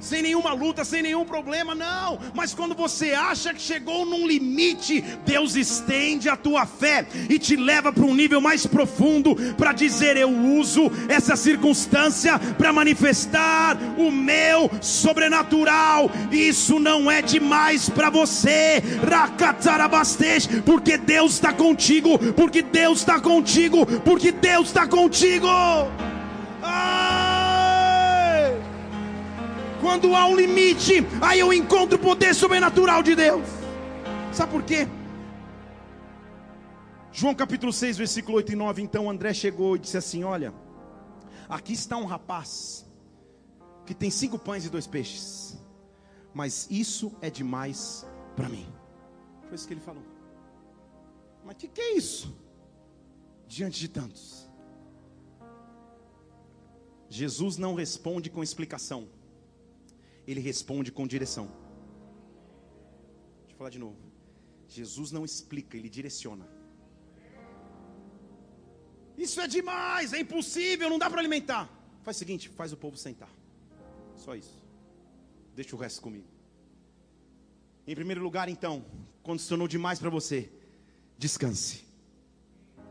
sem 0.00 0.22
nenhuma 0.22 0.52
luta, 0.52 0.84
sem 0.84 1.02
nenhum 1.02 1.24
problema, 1.24 1.72
não. 1.72 2.18
Mas 2.34 2.52
quando 2.52 2.74
você 2.74 3.12
acha 3.12 3.54
que 3.54 3.62
chegou 3.62 4.04
num 4.04 4.26
limite, 4.26 5.00
Deus 5.24 5.54
estende 5.54 6.28
a 6.28 6.34
tua 6.34 6.66
fé 6.66 7.06
e 7.30 7.38
te 7.38 7.54
leva 7.54 7.92
para 7.92 8.04
um 8.04 8.12
nível 8.12 8.40
mais 8.40 8.66
profundo 8.66 9.36
para 9.56 9.72
dizer: 9.72 10.16
Eu 10.16 10.30
uso 10.30 10.90
essa 11.08 11.36
circunstância 11.36 12.36
para 12.58 12.72
manifestar 12.72 13.78
o 13.96 14.10
meu 14.10 14.68
sobrenatural. 14.80 16.10
Isso 16.32 16.80
não 16.80 17.08
é 17.08 17.22
demais 17.22 17.88
para 17.88 18.10
você, 18.10 18.82
porque 20.64 20.98
Deus 20.98 21.34
está 21.34 21.52
contigo, 21.52 22.18
porque 22.32 22.62
Deus 22.62 22.98
está 22.98 23.20
contigo, 23.20 23.86
porque 24.00 24.32
Deus 24.32 24.66
está 24.66 24.88
contigo. 24.88 25.46
Ah! 26.64 27.01
Quando 29.82 30.14
há 30.14 30.26
um 30.28 30.36
limite, 30.36 31.04
aí 31.20 31.40
eu 31.40 31.52
encontro 31.52 31.96
o 31.96 32.00
poder 32.00 32.36
sobrenatural 32.36 33.02
de 33.02 33.16
Deus. 33.16 33.44
Sabe 34.32 34.52
por 34.52 34.62
quê? 34.62 34.86
João 37.10 37.34
capítulo 37.34 37.72
6, 37.72 37.96
versículo 37.96 38.36
8 38.36 38.52
e 38.52 38.54
9. 38.54 38.80
Então 38.80 39.10
André 39.10 39.34
chegou 39.34 39.74
e 39.74 39.80
disse 39.80 39.96
assim: 39.96 40.22
Olha, 40.22 40.54
aqui 41.48 41.72
está 41.72 41.96
um 41.96 42.04
rapaz 42.04 42.86
que 43.84 43.92
tem 43.92 44.08
cinco 44.08 44.38
pães 44.38 44.64
e 44.64 44.70
dois 44.70 44.86
peixes, 44.86 45.60
mas 46.32 46.68
isso 46.70 47.12
é 47.20 47.28
demais 47.28 48.06
para 48.36 48.48
mim. 48.48 48.72
Foi 49.48 49.56
isso 49.56 49.66
que 49.66 49.74
ele 49.74 49.80
falou. 49.80 50.04
Mas 51.44 51.56
o 51.56 51.58
que, 51.58 51.66
que 51.66 51.80
é 51.80 51.96
isso? 51.96 52.32
Diante 53.48 53.80
de 53.80 53.88
tantos. 53.88 54.48
Jesus 57.08 57.58
não 57.58 57.74
responde 57.74 58.30
com 58.30 58.44
explicação, 58.44 59.08
ele 60.26 60.40
responde 60.40 60.92
com 60.92 61.06
direção. 61.06 61.46
Deixa 63.42 63.52
eu 63.52 63.56
falar 63.56 63.70
de 63.70 63.78
novo. 63.78 63.96
Jesus 64.68 65.12
não 65.12 65.24
explica, 65.24 65.76
ele 65.76 65.88
direciona. 65.88 66.46
Isso 69.16 69.40
é 69.40 69.46
demais, 69.46 70.12
é 70.12 70.20
impossível, 70.20 70.88
não 70.88 70.98
dá 70.98 71.08
para 71.10 71.20
alimentar. 71.20 71.68
Faz 72.02 72.16
o 72.16 72.18
seguinte, 72.18 72.48
faz 72.48 72.72
o 72.72 72.76
povo 72.76 72.96
sentar. 72.96 73.30
Só 74.16 74.34
isso. 74.34 74.62
Deixa 75.54 75.76
o 75.76 75.78
resto 75.78 76.00
comigo. 76.00 76.26
Em 77.86 77.94
primeiro 77.94 78.22
lugar, 78.22 78.48
então, 78.48 78.84
quando 79.22 79.40
se 79.40 79.48
tornou 79.48 79.68
demais 79.68 79.98
para 79.98 80.08
você, 80.08 80.50
descanse. 81.18 81.84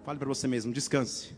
Fale 0.04 0.20
para 0.20 0.28
você 0.28 0.48
mesmo, 0.48 0.72
descanse. 0.72 1.34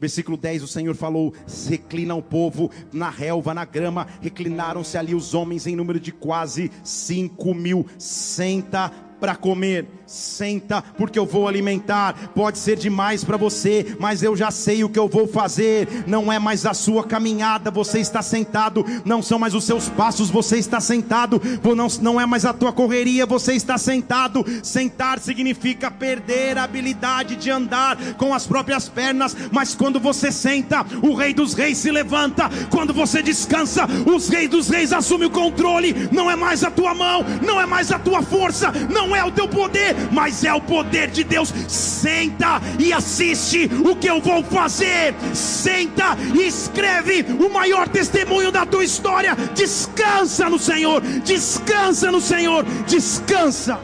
Versículo 0.00 0.36
10, 0.36 0.62
o 0.62 0.68
Senhor 0.68 0.94
falou: 0.96 1.34
reclina 1.68 2.14
o 2.14 2.22
povo 2.22 2.70
na 2.92 3.10
relva, 3.10 3.52
na 3.52 3.64
grama, 3.64 4.06
reclinaram-se 4.20 4.96
ali 4.96 5.14
os 5.14 5.34
homens 5.34 5.66
em 5.66 5.76
número 5.76 6.00
de 6.00 6.10
quase 6.10 6.70
cinco 6.82 7.54
mil. 7.54 7.86
Senta 7.98 8.90
para 9.20 9.36
comer. 9.36 9.86
Senta, 10.06 10.82
porque 10.96 11.18
eu 11.18 11.24
vou 11.24 11.46
alimentar. 11.46 12.14
Pode 12.34 12.58
ser 12.58 12.76
demais 12.76 13.22
para 13.22 13.36
você, 13.36 13.94
mas 14.00 14.24
eu 14.24 14.36
já 14.36 14.50
sei 14.50 14.82
o 14.82 14.88
que 14.88 14.98
eu 14.98 15.06
vou 15.06 15.28
fazer. 15.28 16.04
Não 16.06 16.32
é 16.32 16.38
mais 16.38 16.66
a 16.66 16.74
sua 16.74 17.04
caminhada, 17.04 17.70
você 17.70 18.00
está 18.00 18.20
sentado. 18.20 18.84
Não 19.04 19.22
são 19.22 19.38
mais 19.38 19.54
os 19.54 19.62
seus 19.62 19.88
passos, 19.88 20.28
você 20.28 20.58
está 20.58 20.80
sentado. 20.80 21.40
Não, 21.76 21.86
não 22.00 22.20
é 22.20 22.26
mais 22.26 22.44
a 22.44 22.52
tua 22.52 22.72
correria, 22.72 23.24
você 23.24 23.52
está 23.52 23.78
sentado. 23.78 24.44
Sentar 24.64 25.20
significa 25.20 25.90
perder 25.90 26.58
a 26.58 26.64
habilidade 26.64 27.36
de 27.36 27.50
andar 27.50 27.96
com 28.14 28.34
as 28.34 28.46
próprias 28.46 28.88
pernas. 28.88 29.36
Mas 29.52 29.76
quando 29.76 30.00
você 30.00 30.32
senta, 30.32 30.84
o 31.02 31.14
Rei 31.14 31.32
dos 31.32 31.54
Reis 31.54 31.78
se 31.78 31.90
levanta. 31.90 32.50
Quando 32.68 32.92
você 32.92 33.22
descansa, 33.22 33.86
os 34.12 34.28
Reis 34.28 34.50
dos 34.50 34.68
Reis 34.68 34.92
assumem 34.92 35.28
o 35.28 35.30
controle. 35.30 36.08
Não 36.10 36.30
é 36.30 36.34
mais 36.34 36.64
a 36.64 36.70
tua 36.70 36.94
mão, 36.94 37.24
não 37.46 37.60
é 37.60 37.66
mais 37.66 37.92
a 37.92 37.98
tua 37.98 38.22
força, 38.22 38.72
não 38.92 39.09
é 39.14 39.24
o 39.24 39.30
teu 39.30 39.48
poder, 39.48 39.94
mas 40.12 40.44
é 40.44 40.52
o 40.52 40.60
poder 40.60 41.10
de 41.10 41.24
Deus. 41.24 41.48
Senta 41.68 42.60
e 42.78 42.92
assiste 42.92 43.64
o 43.84 43.96
que 43.96 44.08
eu 44.08 44.20
vou 44.20 44.42
fazer. 44.44 45.14
Senta 45.34 46.16
e 46.34 46.46
escreve 46.46 47.22
o 47.22 47.52
maior 47.52 47.88
testemunho 47.88 48.50
da 48.50 48.66
tua 48.66 48.84
história. 48.84 49.34
Descansa 49.54 50.48
no 50.48 50.58
Senhor, 50.58 51.00
descansa 51.24 52.10
no 52.10 52.20
Senhor, 52.20 52.64
descansa. 52.86 53.80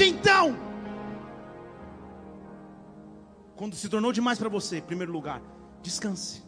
Então, 0.00 0.56
quando 3.56 3.74
se 3.74 3.88
tornou 3.88 4.12
demais 4.12 4.38
para 4.38 4.48
você, 4.48 4.78
em 4.78 4.82
primeiro 4.82 5.12
lugar, 5.12 5.40
descanse. 5.82 6.42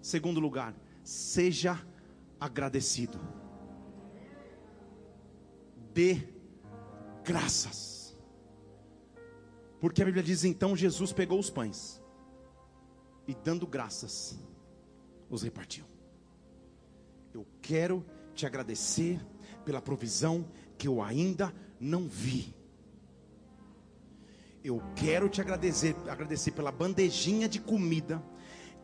Segundo 0.00 0.40
lugar, 0.40 0.74
seja 1.04 1.78
agradecido 2.40 3.41
dê 5.92 6.28
graças. 7.24 8.16
Porque 9.80 10.02
a 10.02 10.04
Bíblia 10.04 10.22
diz 10.22 10.44
então 10.44 10.76
Jesus 10.76 11.12
pegou 11.12 11.38
os 11.38 11.50
pães 11.50 12.00
e 13.26 13.34
dando 13.34 13.66
graças 13.66 14.38
os 15.28 15.42
repartiu. 15.42 15.84
Eu 17.32 17.46
quero 17.60 18.04
te 18.34 18.46
agradecer 18.46 19.20
pela 19.64 19.80
provisão 19.80 20.46
que 20.76 20.86
eu 20.86 21.02
ainda 21.02 21.54
não 21.80 22.06
vi. 22.06 22.54
Eu 24.62 24.80
quero 24.94 25.28
te 25.28 25.40
agradecer, 25.40 25.96
agradecer 26.08 26.52
pela 26.52 26.70
bandejinha 26.70 27.48
de 27.48 27.58
comida 27.58 28.22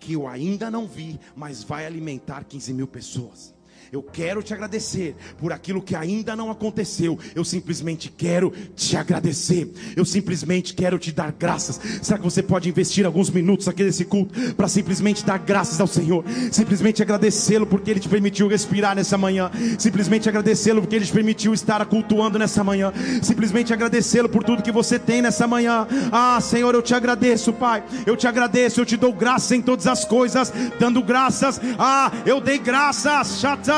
que 0.01 0.13
eu 0.13 0.27
ainda 0.27 0.71
não 0.71 0.87
vi, 0.87 1.21
mas 1.37 1.63
vai 1.63 1.87
alimentar 1.87 2.45
15 2.45 2.73
mil 2.73 2.87
pessoas. 2.87 3.55
Eu 3.91 4.03
quero 4.03 4.43
te 4.43 4.53
agradecer 4.53 5.17
por 5.39 5.51
aquilo 5.51 5.81
que 5.81 5.95
ainda 5.95 6.37
não 6.37 6.51
aconteceu. 6.51 7.19
Eu 7.35 7.43
simplesmente 7.43 8.13
quero 8.15 8.53
te 8.77 8.97
agradecer. 8.97 9.73
Eu 9.97 10.05
simplesmente 10.05 10.75
quero 10.75 10.99
te 10.99 11.11
dar 11.11 11.33
graças. 11.33 11.81
Será 12.03 12.19
que 12.19 12.25
você 12.25 12.43
pode 12.43 12.69
investir 12.69 13.07
alguns 13.07 13.31
minutos 13.31 13.67
aqui 13.67 13.83
nesse 13.83 14.05
culto 14.05 14.55
para 14.55 14.69
simplesmente 14.69 15.25
dar 15.25 15.39
graças 15.39 15.81
ao 15.81 15.87
Senhor? 15.87 16.23
Simplesmente 16.53 17.01
agradecê-lo 17.03 17.67
porque 17.67 17.91
Ele 17.91 18.01
te 18.01 18.09
permitiu 18.09 18.47
respirar 18.47 18.95
nessa 18.95 19.17
manhã. 19.17 19.51
Simplesmente 19.79 20.29
agradecê-lo 20.29 20.83
porque 20.83 20.97
Ele 20.97 21.07
te 21.07 21.13
permitiu 21.13 21.55
estar 21.55 21.85
cultuando 21.87 22.39
nessa 22.39 22.63
manhã. 22.63 22.93
Simplesmente 23.23 23.73
agradecê-lo 23.73 24.29
por 24.29 24.45
tudo 24.45 24.63
que 24.63 24.73
você 24.73 24.99
tem 24.99 25.23
nessa 25.23 25.47
manhã. 25.47 25.87
Ah, 26.13 26.39
Senhor, 26.43 26.75
eu 26.75 26.83
te 26.83 26.95
agradeço, 26.95 27.55
Pai. 27.55 27.83
Eu 28.05 28.17
te 28.17 28.27
agradeço. 28.27 28.81
Eu 28.81 28.87
te 28.87 28.99
dou 28.99 29.15
graças 29.15 29.53
em 29.53 29.63
todas 29.63 29.87
as 29.87 30.05
coisas. 30.05 30.53
Dando 30.79 31.03
graças. 31.03 31.59
Ah, 31.79 32.13
eu 32.27 32.39
dei 32.39 32.59
graças. 32.59 33.41
Chata 33.41 33.78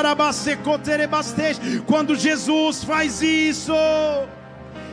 quando 1.86 2.16
Jesus 2.16 2.84
faz 2.84 3.22
isso, 3.22 3.72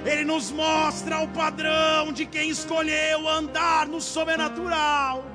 Ele 0.06 0.24
nos 0.24 0.52
mostra 0.52 1.20
o 1.20 1.28
padrão 1.28 2.12
de 2.12 2.26
quem 2.26 2.50
escolheu 2.50 3.28
andar 3.28 3.88
no 3.88 4.02
sobrenatural. 4.02 5.26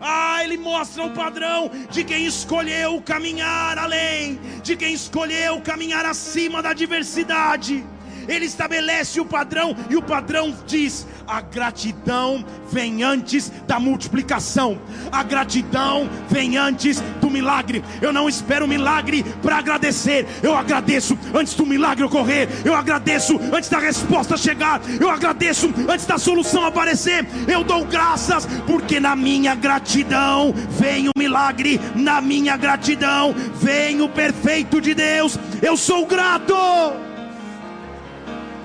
Ah, 0.00 0.42
Ele 0.44 0.56
mostra 0.56 1.04
o 1.04 1.10
padrão 1.10 1.70
de 1.90 2.04
quem 2.04 2.26
escolheu 2.26 3.00
caminhar 3.02 3.78
além, 3.78 4.38
de 4.62 4.76
quem 4.76 4.92
escolheu 4.92 5.60
caminhar 5.60 6.04
acima 6.04 6.62
da 6.62 6.72
diversidade. 6.72 7.84
Ele 8.28 8.46
estabelece 8.46 9.20
o 9.20 9.24
padrão 9.24 9.76
e 9.88 9.96
o 9.96 10.02
padrão 10.02 10.54
diz: 10.66 11.06
a 11.26 11.40
gratidão 11.40 12.44
vem 12.70 13.02
antes 13.02 13.50
da 13.66 13.80
multiplicação, 13.80 14.78
a 15.10 15.22
gratidão 15.22 16.08
vem 16.28 16.56
antes 16.56 17.00
do 17.20 17.30
milagre. 17.30 17.84
Eu 18.00 18.12
não 18.12 18.28
espero 18.28 18.68
milagre 18.68 19.24
para 19.42 19.56
agradecer, 19.58 20.26
eu 20.42 20.56
agradeço 20.56 21.18
antes 21.34 21.54
do 21.54 21.66
milagre 21.66 22.04
ocorrer, 22.04 22.48
eu 22.64 22.74
agradeço 22.74 23.38
antes 23.52 23.68
da 23.68 23.78
resposta 23.78 24.36
chegar, 24.36 24.80
eu 25.00 25.10
agradeço 25.10 25.72
antes 25.88 26.06
da 26.06 26.18
solução 26.18 26.64
aparecer. 26.64 27.26
Eu 27.48 27.64
dou 27.64 27.84
graças 27.84 28.46
porque 28.66 29.00
na 29.00 29.16
minha 29.16 29.54
gratidão 29.54 30.54
vem 30.70 31.08
o 31.08 31.12
milagre, 31.16 31.80
na 31.94 32.20
minha 32.20 32.56
gratidão 32.56 33.34
vem 33.60 34.00
o 34.00 34.08
perfeito 34.08 34.80
de 34.80 34.94
Deus. 34.94 35.38
Eu 35.62 35.76
sou 35.76 36.06
grato. 36.06 37.05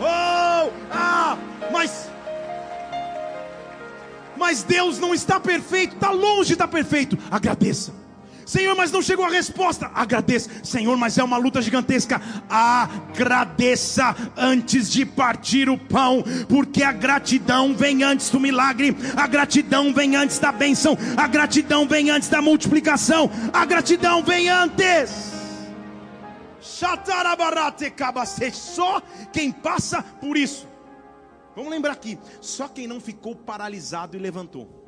Oh, 0.02 0.72
ah, 0.92 1.38
mas 1.72 2.10
mas 4.36 4.64
Deus 4.64 4.98
não 4.98 5.14
está 5.14 5.40
perfeito, 5.40 5.94
está 5.94 6.10
longe 6.10 6.48
de 6.48 6.54
estar 6.54 6.68
perfeito. 6.68 7.16
Agradeça. 7.30 7.94
Senhor, 8.44 8.76
mas 8.76 8.92
não 8.92 9.02
chegou 9.02 9.24
a 9.24 9.30
resposta. 9.30 9.90
Agradeça. 9.94 10.50
Senhor, 10.64 10.98
mas 10.98 11.18
é 11.18 11.24
uma 11.24 11.38
luta 11.38 11.62
gigantesca. 11.62 12.20
Agradeça 12.50 14.16
antes 14.36 14.92
de 14.92 15.06
partir 15.06 15.70
o 15.70 15.78
pão, 15.78 16.24
porque 16.50 16.84
a 16.84 16.92
gratidão 16.92 17.74
vem 17.74 18.04
antes 18.04 18.30
do 18.30 18.40
milagre, 18.40 18.98
a 19.16 19.28
gratidão 19.28 19.94
vem 19.94 20.16
antes 20.16 20.40
da 20.40 20.52
bênção, 20.52 20.98
a 21.16 21.28
gratidão 21.28 21.88
vem 21.88 22.10
antes 22.10 22.28
da 22.28 22.42
multiplicação, 22.42 23.30
a 23.54 23.64
gratidão 23.64 24.24
vem 24.24 24.50
antes. 24.50 25.41
Só 28.52 29.02
quem 29.34 29.52
passa 29.52 30.04
por 30.04 30.38
isso. 30.38 30.68
Vamos 31.56 31.72
lembrar 31.72 31.94
aqui: 31.94 32.18
só 32.40 32.68
quem 32.68 32.88
não 32.88 33.02
ficou 33.02 33.36
paralisado 33.36 34.16
e 34.16 34.20
levantou. 34.20 34.86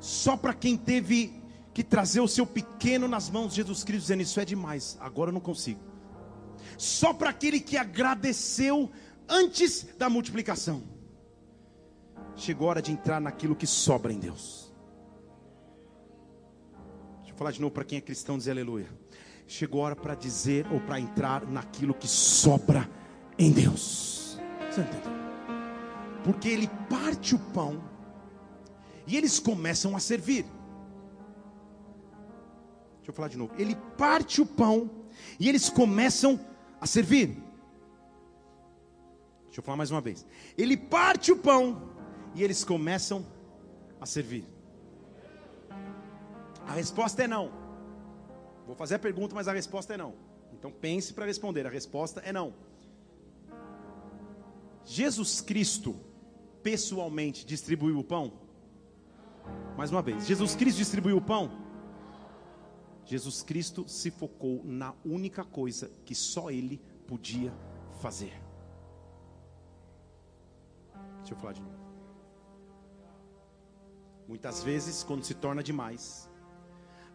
Só 0.00 0.36
para 0.36 0.54
quem 0.54 0.76
teve 0.76 1.40
que 1.74 1.84
trazer 1.84 2.20
o 2.20 2.28
seu 2.28 2.46
pequeno 2.46 3.06
nas 3.06 3.28
mãos 3.28 3.50
de 3.50 3.56
Jesus 3.56 3.84
Cristo, 3.84 4.02
dizendo: 4.02 4.22
Isso 4.22 4.40
é 4.40 4.44
demais, 4.44 4.96
agora 5.00 5.28
eu 5.28 5.34
não 5.34 5.40
consigo. 5.40 5.80
Só 6.76 7.12
para 7.12 7.30
aquele 7.30 7.60
que 7.60 7.76
agradeceu 7.76 8.90
antes 9.28 9.86
da 9.98 10.08
multiplicação. 10.08 10.82
Chegou 12.34 12.68
a 12.68 12.70
hora 12.70 12.82
de 12.82 12.90
entrar 12.90 13.20
naquilo 13.20 13.54
que 13.54 13.66
sobra 13.66 14.12
em 14.12 14.18
Deus. 14.18 14.72
Deixa 17.18 17.32
eu 17.32 17.36
falar 17.36 17.50
de 17.50 17.60
novo 17.60 17.72
para 17.72 17.84
quem 17.84 17.98
é 17.98 18.00
cristão 18.00 18.38
dizer 18.38 18.52
aleluia. 18.52 18.88
Chegou 19.50 19.82
a 19.82 19.86
hora 19.86 19.96
para 19.96 20.14
dizer 20.14 20.64
ou 20.72 20.78
para 20.80 21.00
entrar 21.00 21.44
naquilo 21.44 21.92
que 21.92 22.06
sobra 22.06 22.88
em 23.36 23.50
Deus. 23.50 24.38
Você 24.70 24.80
entendeu? 24.80 25.10
Porque 26.22 26.48
ele 26.48 26.70
parte 26.88 27.34
o 27.34 27.38
pão 27.52 27.82
e 29.08 29.16
eles 29.16 29.40
começam 29.40 29.96
a 29.96 29.98
servir. 29.98 30.44
Deixa 32.98 33.08
eu 33.08 33.12
falar 33.12 33.26
de 33.26 33.36
novo. 33.36 33.52
Ele 33.58 33.74
parte 33.98 34.40
o 34.40 34.46
pão 34.46 34.88
e 35.40 35.48
eles 35.48 35.68
começam 35.68 36.38
a 36.80 36.86
servir. 36.86 37.30
Deixa 39.46 39.58
eu 39.58 39.64
falar 39.64 39.78
mais 39.78 39.90
uma 39.90 40.00
vez. 40.00 40.24
Ele 40.56 40.76
parte 40.76 41.32
o 41.32 41.36
pão 41.36 41.90
e 42.36 42.44
eles 42.44 42.62
começam 42.62 43.26
a 44.00 44.06
servir. 44.06 44.44
A 46.68 46.72
resposta 46.74 47.24
é 47.24 47.26
não. 47.26 47.59
Vou 48.70 48.76
fazer 48.76 48.94
a 48.94 48.98
pergunta, 49.00 49.34
mas 49.34 49.48
a 49.48 49.52
resposta 49.52 49.94
é 49.94 49.96
não. 49.96 50.14
Então 50.52 50.70
pense 50.70 51.12
para 51.12 51.26
responder. 51.26 51.66
A 51.66 51.68
resposta 51.68 52.20
é 52.20 52.32
não. 52.32 52.54
Jesus 54.84 55.40
Cristo 55.40 55.98
pessoalmente 56.62 57.44
distribuiu 57.44 57.98
o 57.98 58.04
pão? 58.04 58.32
Mais 59.76 59.90
uma 59.90 60.00
vez, 60.00 60.24
Jesus 60.24 60.54
Cristo 60.54 60.78
distribuiu 60.78 61.16
o 61.16 61.20
pão? 61.20 61.50
Jesus 63.04 63.42
Cristo 63.42 63.88
se 63.88 64.08
focou 64.08 64.62
na 64.64 64.94
única 65.04 65.42
coisa 65.42 65.90
que 66.04 66.14
só 66.14 66.48
Ele 66.48 66.80
podia 67.08 67.52
fazer. 68.00 68.40
Deixa 71.18 71.34
eu 71.34 71.36
falar 71.36 71.54
de 71.54 71.60
novo. 71.60 71.74
Muitas 74.28 74.62
vezes, 74.62 75.02
quando 75.02 75.24
se 75.24 75.34
torna 75.34 75.60
demais, 75.60 76.29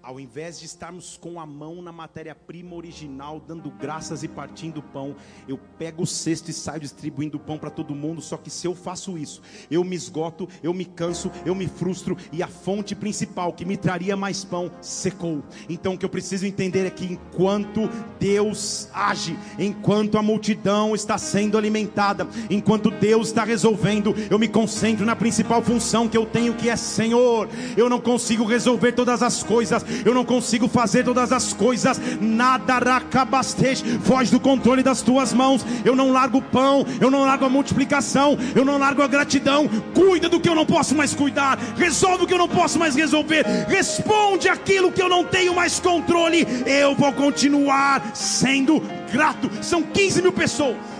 ao 0.05 0.19
invés 0.19 0.59
de 0.59 0.67
estarmos 0.67 1.17
com 1.17 1.39
a 1.39 1.47
mão 1.47 1.81
na 1.81 1.91
matéria-prima 1.91 2.75
original, 2.75 3.41
dando 3.45 3.71
graças 3.71 4.21
e 4.21 4.27
partindo 4.27 4.79
pão, 4.79 5.15
eu 5.47 5.57
pego 5.79 6.03
o 6.03 6.07
cesto 6.07 6.51
e 6.51 6.53
saio 6.53 6.81
distribuindo 6.81 7.39
pão 7.39 7.57
para 7.57 7.71
todo 7.71 7.95
mundo. 7.95 8.21
Só 8.21 8.37
que 8.37 8.51
se 8.51 8.67
eu 8.67 8.75
faço 8.75 9.17
isso, 9.17 9.41
eu 9.69 9.83
me 9.83 9.95
esgoto, 9.95 10.47
eu 10.61 10.75
me 10.75 10.85
canso, 10.85 11.31
eu 11.43 11.55
me 11.55 11.67
frustro 11.67 12.15
e 12.31 12.43
a 12.43 12.47
fonte 12.47 12.93
principal 12.93 13.51
que 13.51 13.65
me 13.65 13.75
traria 13.75 14.15
mais 14.15 14.45
pão 14.45 14.71
secou. 14.79 15.43
Então 15.67 15.95
o 15.95 15.97
que 15.97 16.05
eu 16.05 16.09
preciso 16.09 16.45
entender 16.45 16.85
é 16.85 16.91
que 16.91 17.05
enquanto 17.05 17.89
Deus 18.19 18.87
age, 18.93 19.35
enquanto 19.57 20.19
a 20.19 20.21
multidão 20.21 20.93
está 20.93 21.17
sendo 21.17 21.57
alimentada, 21.57 22.27
enquanto 22.47 22.91
Deus 22.91 23.29
está 23.29 23.43
resolvendo, 23.43 24.13
eu 24.29 24.37
me 24.37 24.47
concentro 24.47 25.03
na 25.03 25.15
principal 25.15 25.63
função 25.63 26.07
que 26.07 26.17
eu 26.17 26.27
tenho, 26.27 26.53
que 26.53 26.69
é 26.69 26.75
Senhor. 26.75 27.49
Eu 27.75 27.89
não 27.89 27.99
consigo 27.99 28.45
resolver 28.45 28.91
todas 28.91 29.23
as 29.23 29.41
coisas 29.41 29.94
eu 30.03 30.13
não 30.13 30.25
consigo 30.25 30.67
fazer 30.67 31.03
todas 31.03 31.31
as 31.31 31.53
coisas, 31.53 31.99
nada 32.19 32.77
racabastej, 32.77 33.99
foge 34.01 34.31
do 34.31 34.39
controle 34.39 34.83
das 34.83 35.01
tuas 35.01 35.33
mãos. 35.33 35.65
Eu 35.83 35.95
não 35.95 36.11
largo 36.11 36.39
o 36.39 36.41
pão, 36.41 36.85
eu 36.99 37.11
não 37.11 37.25
largo 37.25 37.45
a 37.45 37.49
multiplicação, 37.49 38.37
eu 38.55 38.65
não 38.65 38.77
largo 38.77 39.01
a 39.01 39.07
gratidão. 39.07 39.67
Cuida 39.93 40.29
do 40.29 40.39
que 40.39 40.49
eu 40.49 40.55
não 40.55 40.65
posso 40.65 40.95
mais 40.95 41.13
cuidar, 41.13 41.57
resolve 41.77 42.23
o 42.23 42.27
que 42.27 42.33
eu 42.33 42.37
não 42.37 42.49
posso 42.49 42.79
mais 42.79 42.95
resolver, 42.95 43.45
responde 43.67 44.49
aquilo 44.49 44.91
que 44.91 45.01
eu 45.01 45.09
não 45.09 45.23
tenho 45.23 45.55
mais 45.55 45.79
controle. 45.79 46.45
Eu 46.65 46.95
vou 46.95 47.13
continuar 47.13 48.15
sendo 48.15 48.81
grato. 49.11 49.49
São 49.61 49.83
15 49.83 50.21
mil 50.21 50.33
pessoas. 50.33 50.95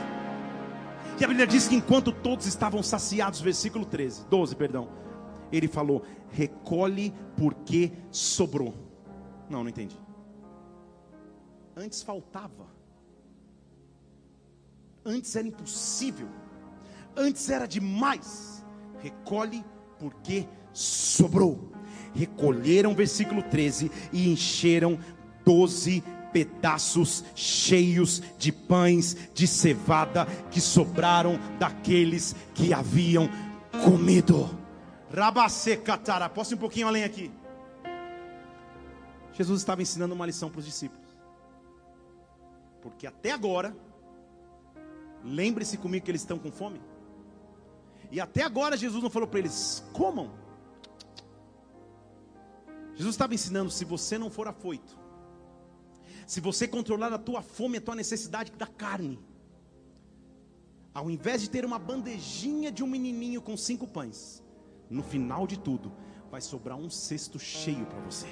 E 1.20 1.24
a 1.24 1.28
Bíblia 1.28 1.48
diz 1.48 1.68
que 1.68 1.76
enquanto 1.76 2.12
todos 2.12 2.46
estavam 2.46 2.84
saciados, 2.84 3.40
versículo 3.40 3.86
13, 3.86 4.26
12, 4.30 4.56
perdão, 4.56 4.90
ele 5.52 5.68
falou: 5.68 6.04
recolhe 6.30 7.14
porque 7.38 7.92
sobrou. 8.12 8.85
Não, 9.50 9.64
não 9.64 9.70
entendi. 9.70 9.98
Antes 11.76 12.02
faltava. 12.02 12.68
Antes 15.04 15.36
era 15.36 15.48
impossível. 15.48 16.28
Antes 17.16 17.50
era 17.50 17.68
demais. 17.68 18.66
Recolhe 19.00 19.64
porque 20.00 20.48
sobrou. 20.74 21.72
Recolheram, 22.14 22.96
versículo 22.96 23.44
13, 23.44 23.92
e 24.12 24.30
encheram 24.30 24.98
doze 25.44 26.02
pedaços 26.32 27.24
cheios 27.36 28.22
de 28.38 28.52
pães 28.52 29.16
de 29.34 29.48
cevada 29.48 30.26
que 30.50 30.60
sobraram 30.60 31.40
daqueles 31.60 32.36
que 32.54 32.74
haviam 32.74 33.30
comido. 33.84 34.50
Rabacecatara, 35.14 36.30
posso 36.30 36.54
ir 36.54 36.56
um 36.56 36.60
pouquinho 36.60 36.88
além 36.88 37.04
aqui. 37.04 37.32
Jesus 39.36 39.60
estava 39.62 39.82
ensinando 39.82 40.16
uma 40.16 40.26
lição 40.26 40.50
para 40.50 40.60
os 40.60 40.66
discípulos. 40.66 41.10
Porque 42.82 43.06
até 43.06 43.32
agora, 43.32 43.76
lembre-se 45.24 45.78
comigo 45.78 46.06
que 46.06 46.12
eles 46.12 46.22
estão 46.22 46.40
com 46.40 46.52
fome. 46.52 46.82
E 48.10 48.22
até 48.22 48.44
agora 48.44 48.78
Jesus 48.78 49.04
não 49.04 49.10
falou 49.10 49.28
para 49.28 49.40
eles: 49.40 49.84
comam. 49.92 50.32
Jesus 52.94 53.16
estava 53.16 53.34
ensinando: 53.34 53.70
se 53.70 53.84
você 53.84 54.18
não 54.18 54.30
for 54.30 54.48
afoito, 54.48 54.98
se 56.26 56.40
você 56.40 56.66
controlar 56.66 57.12
a 57.12 57.18
tua 57.18 57.42
fome, 57.42 57.78
a 57.78 57.82
tua 57.82 57.96
necessidade 57.96 58.54
da 58.54 58.68
carne, 58.68 59.20
ao 60.94 61.10
invés 61.10 61.42
de 61.42 61.50
ter 61.50 61.66
uma 61.66 61.78
bandejinha 61.78 62.72
de 62.72 62.84
um 62.84 62.88
menininho 62.88 63.42
com 63.42 63.58
cinco 63.58 63.86
pães, 63.86 64.42
no 64.90 65.04
final 65.04 65.46
de 65.46 65.60
tudo, 65.60 65.92
vai 66.32 66.40
sobrar 66.40 66.78
um 66.78 66.90
cesto 66.90 67.38
cheio 67.38 67.86
para 67.86 68.00
você 68.00 68.28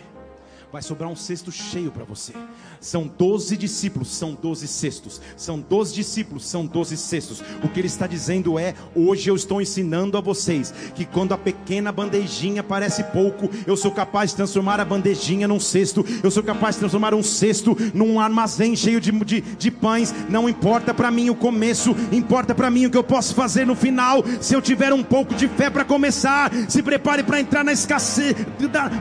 vai 0.74 0.82
sobrar 0.82 1.08
um 1.08 1.16
cesto 1.16 1.52
cheio 1.52 1.92
para 1.92 2.04
você. 2.04 2.34
São 2.82 3.08
doze 3.08 3.56
discípulos, 3.56 4.08
são 4.08 4.34
doze 4.34 4.68
cestos. 4.68 5.22
São 5.38 5.60
doze 5.60 5.94
discípulos, 5.94 6.48
são 6.48 6.66
doze 6.66 6.98
cestos. 6.98 7.44
O 7.64 7.70
que 7.70 7.80
ele 7.80 7.86
está 7.86 8.08
dizendo 8.08 8.58
é: 8.58 8.74
hoje 8.96 9.30
eu 9.30 9.36
estou 9.36 9.62
ensinando 9.62 10.18
a 10.18 10.22
vocês 10.22 10.74
que 10.96 11.06
quando 11.06 11.32
a 11.32 11.38
pequena 11.38 11.92
bandejinha 11.92 12.64
parece 12.64 13.04
pouco, 13.04 13.52
eu 13.68 13.78
sou 13.78 13.92
capaz 13.92 14.32
de 14.32 14.38
transformar 14.38 14.80
a 14.80 14.86
bandejinha 14.86 15.48
num 15.48 15.60
cesto. 15.60 16.04
Eu 16.24 16.32
sou 16.32 16.42
capaz 16.42 16.76
de 16.76 16.80
transformar 16.80 17.14
um 17.14 17.22
cesto 17.22 17.78
num 17.94 18.20
armazém 18.20 18.76
cheio 18.76 19.00
de, 19.00 19.12
de, 19.12 19.42
de 19.42 19.70
pães. 19.70 20.12
Não 20.28 20.50
importa 20.50 20.92
para 20.92 21.12
mim 21.12 21.30
o 21.30 21.36
começo, 21.36 21.96
importa 22.12 22.56
para 22.56 22.72
mim 22.72 22.88
o 22.88 22.90
que 22.90 22.98
eu 22.98 23.04
posso 23.04 23.36
fazer 23.36 23.68
no 23.68 23.76
final. 23.76 24.26
Se 24.42 24.56
eu 24.56 24.62
tiver 24.62 24.92
um 24.92 25.04
pouco 25.04 25.36
de 25.36 25.48
fé 25.50 25.70
para 25.70 25.86
começar, 25.86 26.52
se 26.68 26.82
prepare 26.82 27.22
para 27.22 27.40
entrar 27.40 27.64
na 27.64 27.72
escassez, 27.72 28.36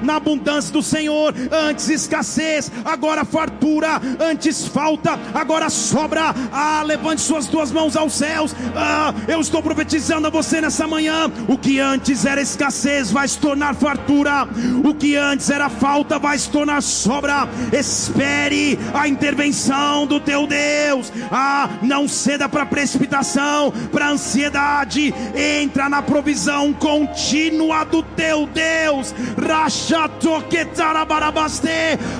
na 0.03 0.17
abundância 0.17 0.71
do 0.71 0.83
Senhor 0.83 1.33
antes 1.63 1.89
escassez, 1.89 2.71
agora 2.85 3.25
fartura, 3.25 4.01
antes 4.21 4.67
falta, 4.67 5.19
agora 5.33 5.71
sobra. 5.71 6.35
Ah, 6.53 6.83
levante 6.85 7.21
suas 7.21 7.47
duas 7.47 7.71
mãos 7.71 7.97
aos 7.97 8.15
céus. 8.15 8.55
Ah, 8.75 9.15
eu 9.29 9.41
estou 9.41 9.63
profetizando 9.63 10.27
a 10.27 10.31
você 10.31 10.61
nessa 10.61 10.87
manhã: 10.87 11.31
o 11.49 11.57
que 11.57 11.79
antes 11.79 12.25
era 12.25 12.41
escassez 12.41 13.11
vai 13.11 13.27
se 13.29 13.39
tornar 13.39 13.75
fartura, 13.75 14.49
o 14.85 14.95
que 14.95 15.17
antes 15.17 15.51
era 15.51 15.69
falta 15.69 16.19
vai 16.19 16.37
se 16.39 16.51
tornar 16.51 16.83
sobra. 16.83 17.49
Espere 17.73 18.79
a 18.93 19.07
intervenção 19.07 20.07
do 20.07 20.19
teu 20.21 20.47
Deus. 20.47 21.13
Ah, 21.31 21.69
não 21.83 22.09
ceda 22.09 22.49
para 22.49 22.67
precipitação, 22.67 23.73
para 23.93 24.11
ansiedade. 24.11 25.15
Entra 25.35 25.89
na 25.89 26.03
provisão 26.03 26.73
contínua 26.73 27.85
do 27.85 28.03
teu 28.03 28.47
Deus. 28.47 29.15
Racha 29.41 30.09
toquetarabarabas 30.09 31.52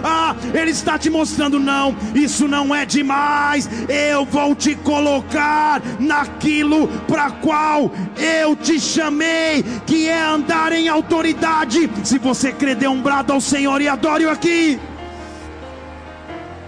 ah, 0.03 0.35
Ele 0.53 0.71
está 0.71 0.99
te 0.99 1.09
mostrando: 1.09 1.59
não, 1.59 1.97
isso 2.15 2.47
não 2.49 2.75
é 2.75 2.85
demais. 2.85 3.69
Eu 3.89 4.25
vou 4.25 4.55
te 4.55 4.75
colocar 4.75 5.81
naquilo 5.99 6.89
para 7.07 7.31
qual 7.31 7.91
eu 8.17 8.57
te 8.57 8.81
chamei, 8.81 9.63
que 9.87 10.09
é 10.09 10.21
andar 10.21 10.73
em 10.73 10.89
autoridade. 10.89 11.91
Se 12.05 12.19
você 12.19 12.53
crer, 12.53 12.77
dê 12.77 12.89
um 12.89 13.01
brado 13.01 13.33
ao 13.33 13.41
Senhor 13.41 13.81
e 13.81 13.89
adore-o 13.89 14.31
aqui. 14.31 14.79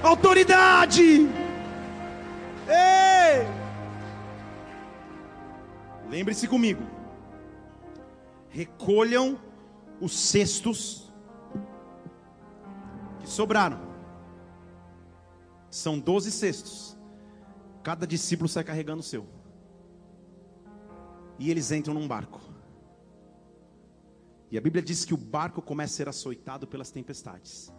Autoridade. 0.03 1.29
Ei! 2.68 3.46
Lembre-se 6.11 6.46
comigo. 6.46 6.83
Recolham 8.50 9.38
os 10.00 10.16
cestos 10.16 11.04
sobraram. 13.35 13.81
São 15.69 15.98
doze 15.98 16.31
cestos. 16.31 16.96
Cada 17.83 18.06
discípulo 18.06 18.48
sai 18.48 18.65
carregando 18.65 19.00
o 19.00 19.02
seu. 19.02 19.27
E 21.38 21.50
eles 21.50 21.73
entram 21.73 21.94
num 21.94 22.06
barco. 22.06 22.40
E 24.50 24.56
a 24.56 24.61
Bíblia 24.61 24.83
diz 24.83 25.04
que 25.04 25.13
o 25.13 25.17
barco 25.17 25.61
começa 25.61 25.94
a 25.94 25.96
ser 25.96 26.08
açoitado 26.08 26.67
pelas 26.67 26.90
tempestades. 26.90 27.73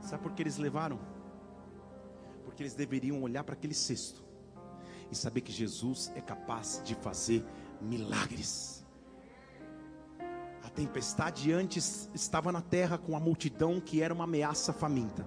Sabe 0.00 0.22
por 0.22 0.32
que 0.32 0.42
eles 0.42 0.56
levaram? 0.56 0.98
Porque 2.44 2.62
eles 2.62 2.74
deveriam 2.74 3.22
olhar 3.22 3.44
para 3.44 3.54
aquele 3.54 3.74
cesto 3.74 4.24
e 5.10 5.14
saber 5.14 5.42
que 5.42 5.52
Jesus 5.52 6.10
é 6.16 6.20
capaz 6.20 6.80
de 6.84 6.94
fazer 6.94 7.44
milagres 7.80 8.83
tempestade 10.74 11.52
antes 11.52 12.10
estava 12.12 12.50
na 12.50 12.60
terra 12.60 12.98
com 12.98 13.16
a 13.16 13.20
multidão 13.20 13.80
que 13.80 14.02
era 14.02 14.12
uma 14.12 14.24
ameaça 14.24 14.72
faminta. 14.72 15.26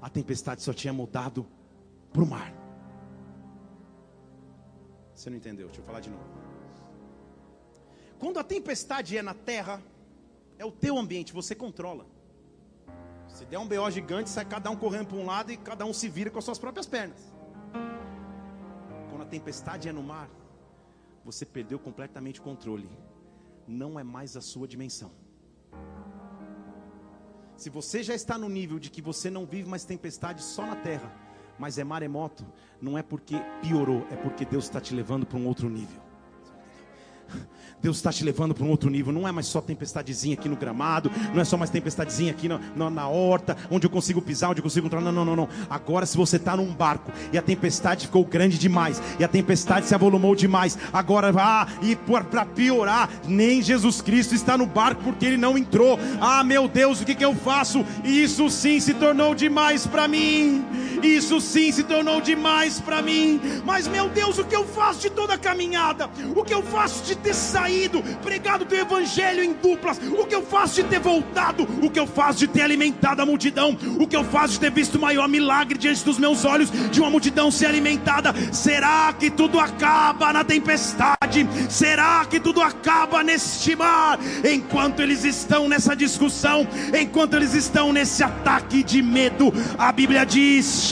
A 0.00 0.08
tempestade 0.08 0.62
só 0.62 0.72
tinha 0.72 0.92
mudado 0.92 1.46
para 2.12 2.22
o 2.22 2.26
mar. 2.26 2.54
Você 5.12 5.28
não 5.28 5.36
entendeu? 5.36 5.66
Deixa 5.66 5.80
eu 5.80 5.84
falar 5.84 6.00
de 6.00 6.10
novo. 6.10 6.24
Quando 8.18 8.38
a 8.38 8.44
tempestade 8.44 9.16
é 9.16 9.22
na 9.22 9.34
terra, 9.34 9.82
é 10.58 10.64
o 10.64 10.70
teu 10.70 10.96
ambiente, 10.96 11.32
você 11.32 11.54
controla. 11.54 12.06
Se 13.26 13.44
der 13.44 13.58
um 13.58 13.66
BO 13.66 13.90
gigante, 13.90 14.30
sai 14.30 14.44
cada 14.44 14.70
um 14.70 14.76
correndo 14.76 15.08
para 15.08 15.18
um 15.18 15.26
lado 15.26 15.52
e 15.52 15.56
cada 15.56 15.84
um 15.84 15.92
se 15.92 16.08
vira 16.08 16.30
com 16.30 16.38
as 16.38 16.44
suas 16.44 16.58
próprias 16.58 16.86
pernas. 16.86 17.32
Quando 19.10 19.22
a 19.22 19.26
tempestade 19.26 19.88
é 19.88 19.92
no 19.92 20.02
mar, 20.02 20.28
você 21.24 21.44
perdeu 21.44 21.78
completamente 21.78 22.40
o 22.40 22.42
controle. 22.42 22.88
Não 23.68 24.00
é 24.00 24.02
mais 24.02 24.36
a 24.36 24.40
sua 24.40 24.66
dimensão. 24.66 25.12
Se 27.54 27.68
você 27.68 28.02
já 28.02 28.14
está 28.14 28.38
no 28.38 28.48
nível 28.48 28.78
de 28.78 28.88
que 28.88 29.02
você 29.02 29.28
não 29.28 29.44
vive 29.44 29.68
mais 29.68 29.84
tempestade 29.84 30.42
só 30.42 30.64
na 30.64 30.76
terra, 30.76 31.14
mas 31.58 31.76
é 31.76 31.84
maremoto, 31.84 32.46
não 32.80 32.96
é 32.96 33.02
porque 33.02 33.36
piorou, 33.60 34.06
é 34.10 34.16
porque 34.16 34.44
Deus 34.44 34.64
está 34.64 34.80
te 34.80 34.94
levando 34.94 35.26
para 35.26 35.36
um 35.36 35.46
outro 35.46 35.68
nível. 35.68 36.07
Deus 37.80 37.96
está 37.96 38.12
te 38.12 38.24
levando 38.24 38.54
para 38.54 38.64
um 38.64 38.70
outro 38.70 38.90
nível. 38.90 39.12
Não 39.12 39.26
é 39.26 39.32
mais 39.32 39.46
só 39.46 39.60
tempestadezinha 39.60 40.34
aqui 40.34 40.48
no 40.48 40.56
gramado, 40.56 41.10
não 41.32 41.40
é 41.40 41.44
só 41.44 41.56
mais 41.56 41.70
tempestadezinha 41.70 42.32
aqui 42.32 42.48
na, 42.48 42.60
na, 42.74 42.90
na 42.90 43.08
horta, 43.08 43.56
onde 43.70 43.86
eu 43.86 43.90
consigo 43.90 44.20
pisar, 44.20 44.50
onde 44.50 44.60
eu 44.60 44.64
consigo 44.64 44.86
entrar. 44.86 45.00
Não, 45.00 45.12
não, 45.12 45.24
não, 45.24 45.36
não. 45.36 45.48
Agora, 45.70 46.04
se 46.04 46.16
você 46.16 46.36
está 46.36 46.56
num 46.56 46.72
barco 46.72 47.12
e 47.32 47.38
a 47.38 47.42
tempestade 47.42 48.06
ficou 48.06 48.24
grande 48.24 48.58
demais, 48.58 49.00
e 49.18 49.24
a 49.24 49.28
tempestade 49.28 49.86
se 49.86 49.94
avolumou 49.94 50.34
demais, 50.34 50.76
agora, 50.92 51.32
ah, 51.38 51.68
e 51.82 51.94
para 51.94 52.44
piorar, 52.46 53.08
nem 53.26 53.62
Jesus 53.62 54.00
Cristo 54.00 54.34
está 54.34 54.58
no 54.58 54.66
barco 54.66 55.02
porque 55.04 55.26
ele 55.26 55.36
não 55.36 55.56
entrou. 55.56 55.98
Ah, 56.20 56.42
meu 56.42 56.68
Deus, 56.68 57.00
o 57.00 57.04
que, 57.04 57.14
que 57.14 57.24
eu 57.24 57.34
faço? 57.34 57.84
Isso 58.04 58.50
sim 58.50 58.80
se 58.80 58.94
tornou 58.94 59.34
demais 59.34 59.86
para 59.86 60.08
mim. 60.08 60.64
Isso 61.02 61.40
sim 61.40 61.70
se 61.72 61.82
tornou 61.82 62.20
demais 62.20 62.80
para 62.80 63.02
mim. 63.02 63.40
Mas, 63.64 63.86
meu 63.86 64.08
Deus, 64.08 64.38
o 64.38 64.44
que 64.44 64.54
eu 64.54 64.66
faço 64.66 65.00
de 65.00 65.10
toda 65.10 65.34
a 65.34 65.38
caminhada? 65.38 66.10
O 66.34 66.44
que 66.44 66.54
eu 66.54 66.62
faço 66.62 67.04
de 67.04 67.16
ter 67.16 67.34
saído, 67.34 68.02
pregado 68.22 68.64
o 68.64 68.66
teu 68.66 68.78
evangelho 68.78 69.42
em 69.42 69.52
duplas, 69.52 70.00
o 70.18 70.26
que 70.26 70.34
eu 70.34 70.42
faço 70.42 70.76
de 70.76 70.84
ter 70.84 71.00
voltado, 71.00 71.68
o 71.82 71.90
que 71.90 71.98
eu 71.98 72.06
faço 72.06 72.40
de 72.40 72.48
ter 72.48 72.62
alimentado 72.62 73.22
a 73.22 73.26
multidão, 73.26 73.76
o 73.98 74.06
que 74.06 74.16
eu 74.16 74.24
faço 74.24 74.54
de 74.54 74.60
ter 74.60 74.70
visto 74.70 74.96
o 74.96 75.00
maior 75.00 75.28
milagre 75.28 75.78
diante 75.78 76.04
dos 76.04 76.18
meus 76.18 76.44
olhos 76.44 76.70
de 76.90 77.00
uma 77.00 77.10
multidão 77.10 77.50
ser 77.50 77.66
alimentada. 77.66 78.34
Será 78.52 79.12
que 79.12 79.30
tudo 79.30 79.58
acaba 79.58 80.32
na 80.32 80.44
tempestade? 80.44 81.46
Será 81.68 82.24
que 82.24 82.40
tudo 82.40 82.60
acaba 82.60 83.22
neste 83.22 83.76
mar? 83.76 84.18
Enquanto 84.44 85.00
eles 85.00 85.24
estão 85.24 85.68
nessa 85.68 85.94
discussão, 85.94 86.66
enquanto 86.98 87.34
eles 87.34 87.54
estão 87.54 87.92
nesse 87.92 88.22
ataque 88.22 88.82
de 88.82 89.02
medo, 89.02 89.52
a 89.78 89.92
Bíblia 89.92 90.24
diz, 90.24 90.87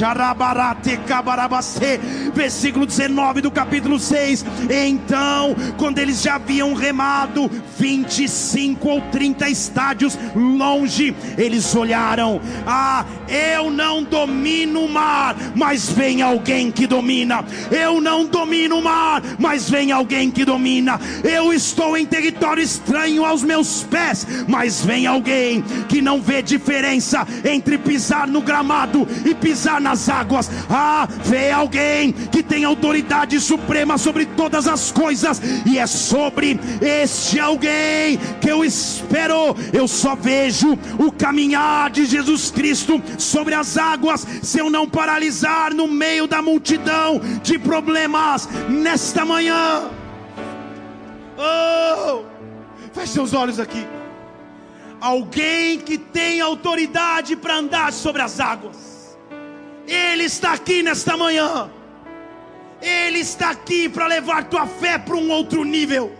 versículo 2.34 2.86
19 2.86 3.40
do 3.40 3.50
capítulo 3.50 3.98
6. 3.98 4.44
Então, 4.70 5.56
quando 5.78 5.98
eles 5.98 6.22
já 6.22 6.36
haviam 6.36 6.74
remado 6.74 7.50
25 7.78 8.88
ou 8.88 9.00
30 9.00 9.48
estádios 9.48 10.18
longe, 10.34 11.16
eles 11.38 11.74
olharam: 11.74 12.40
Ah, 12.66 13.04
eu 13.28 13.70
não 13.70 14.02
domino 14.02 14.84
o 14.84 14.88
mar, 14.88 15.36
mas 15.54 15.90
vem 15.90 16.22
alguém 16.22 16.70
que 16.70 16.86
domina. 16.86 17.44
Eu 17.70 18.00
não 18.00 18.26
domino 18.26 18.78
o 18.78 18.82
mar, 18.82 19.22
mas 19.38 19.68
vem 19.68 19.92
alguém 19.92 20.30
que 20.30 20.44
domina. 20.44 21.00
Eu 21.24 21.52
estou 21.52 21.96
em 21.96 22.06
território 22.06 22.62
estranho 22.62 23.24
aos 23.24 23.42
meus 23.42 23.82
pés, 23.84 24.26
mas 24.46 24.84
vem 24.84 25.06
alguém 25.06 25.62
que 25.88 26.00
não 26.00 26.20
vê 26.20 26.42
diferença 26.42 27.26
entre 27.44 27.78
pisar 27.78 28.26
no 28.26 28.40
gramado 28.40 29.06
e 29.24 29.34
pisar 29.34 29.80
nas 29.80 30.08
águas. 30.08 30.50
Ah, 30.68 31.08
vê 31.24 31.50
alguém 31.50 32.12
que 32.12 32.42
tem 32.42 32.64
autoridade 32.64 33.38
suprema 33.40 33.98
sobre 33.98 34.26
todas 34.26 34.66
as 34.66 34.90
coisas 34.90 35.40
e 35.64 35.78
é 35.78 35.86
sobre 35.86 36.58
este 36.80 37.38
alguém 37.38 38.18
que 38.40 38.50
eu 38.50 38.64
espero. 38.64 39.56
Eu 39.72 39.88
só 39.88 40.14
vejo 40.14 40.78
o 40.98 41.10
caminhar 41.12 41.90
de 41.90 42.04
Jesus 42.04 42.50
Cristo 42.50 43.02
sobre 43.22 43.54
as 43.54 43.76
águas, 43.76 44.26
se 44.42 44.58
eu 44.58 44.70
não 44.70 44.88
paralisar 44.88 45.74
no 45.74 45.86
meio 45.86 46.26
da 46.26 46.40
multidão 46.40 47.20
de 47.42 47.58
problemas 47.58 48.48
nesta 48.68 49.24
manhã. 49.24 49.90
Oh, 51.38 52.24
feche 52.92 53.12
seus 53.12 53.34
olhos 53.34 53.60
aqui. 53.60 53.86
Alguém 55.00 55.78
que 55.78 55.98
tem 55.98 56.40
autoridade 56.40 57.36
para 57.36 57.56
andar 57.56 57.92
sobre 57.92 58.22
as 58.22 58.40
águas. 58.40 59.18
Ele 59.86 60.24
está 60.24 60.52
aqui 60.52 60.82
nesta 60.82 61.16
manhã. 61.16 61.70
Ele 62.80 63.20
está 63.20 63.50
aqui 63.50 63.88
para 63.88 64.06
levar 64.06 64.44
tua 64.44 64.66
fé 64.66 64.98
para 64.98 65.16
um 65.16 65.30
outro 65.30 65.64
nível. 65.64 66.12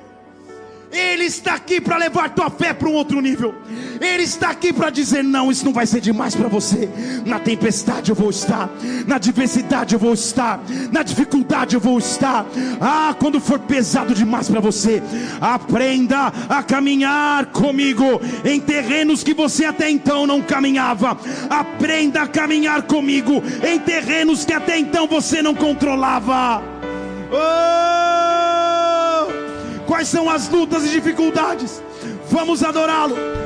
Ele 0.90 1.24
está 1.24 1.54
aqui 1.54 1.80
para 1.80 1.96
levar 1.96 2.30
tua 2.30 2.48
fé 2.48 2.72
para 2.72 2.88
um 2.88 2.92
outro 2.92 3.20
nível. 3.20 3.54
Ele 4.00 4.22
está 4.22 4.50
aqui 4.50 4.72
para 4.72 4.90
dizer: 4.90 5.22
não, 5.22 5.50
isso 5.50 5.64
não 5.64 5.72
vai 5.72 5.86
ser 5.86 6.00
demais 6.00 6.34
para 6.34 6.48
você. 6.48 6.88
Na 7.24 7.38
tempestade 7.38 8.10
eu 8.10 8.16
vou 8.16 8.30
estar, 8.30 8.70
na 9.06 9.18
diversidade 9.18 9.94
eu 9.94 9.98
vou 9.98 10.14
estar, 10.14 10.60
na 10.92 11.02
dificuldade 11.02 11.74
eu 11.74 11.80
vou 11.80 11.98
estar. 11.98 12.46
Ah, 12.80 13.14
quando 13.18 13.40
for 13.40 13.58
pesado 13.58 14.14
demais 14.14 14.48
para 14.48 14.60
você, 14.60 15.02
aprenda 15.40 16.32
a 16.48 16.62
caminhar 16.62 17.46
comigo 17.46 18.20
em 18.44 18.60
terrenos 18.60 19.22
que 19.22 19.34
você 19.34 19.64
até 19.64 19.90
então 19.90 20.26
não 20.26 20.40
caminhava. 20.40 21.18
Aprenda 21.50 22.22
a 22.22 22.28
caminhar 22.28 22.82
comigo 22.82 23.42
em 23.66 23.78
terrenos 23.78 24.44
que 24.44 24.52
até 24.52 24.78
então 24.78 25.06
você 25.06 25.42
não 25.42 25.54
controlava. 25.54 26.62
Oh! 27.32 28.35
Quais 29.96 30.08
são 30.08 30.28
as 30.28 30.46
lutas 30.50 30.84
e 30.84 30.90
dificuldades? 30.90 31.82
Vamos 32.28 32.62
adorá-lo. 32.62 33.45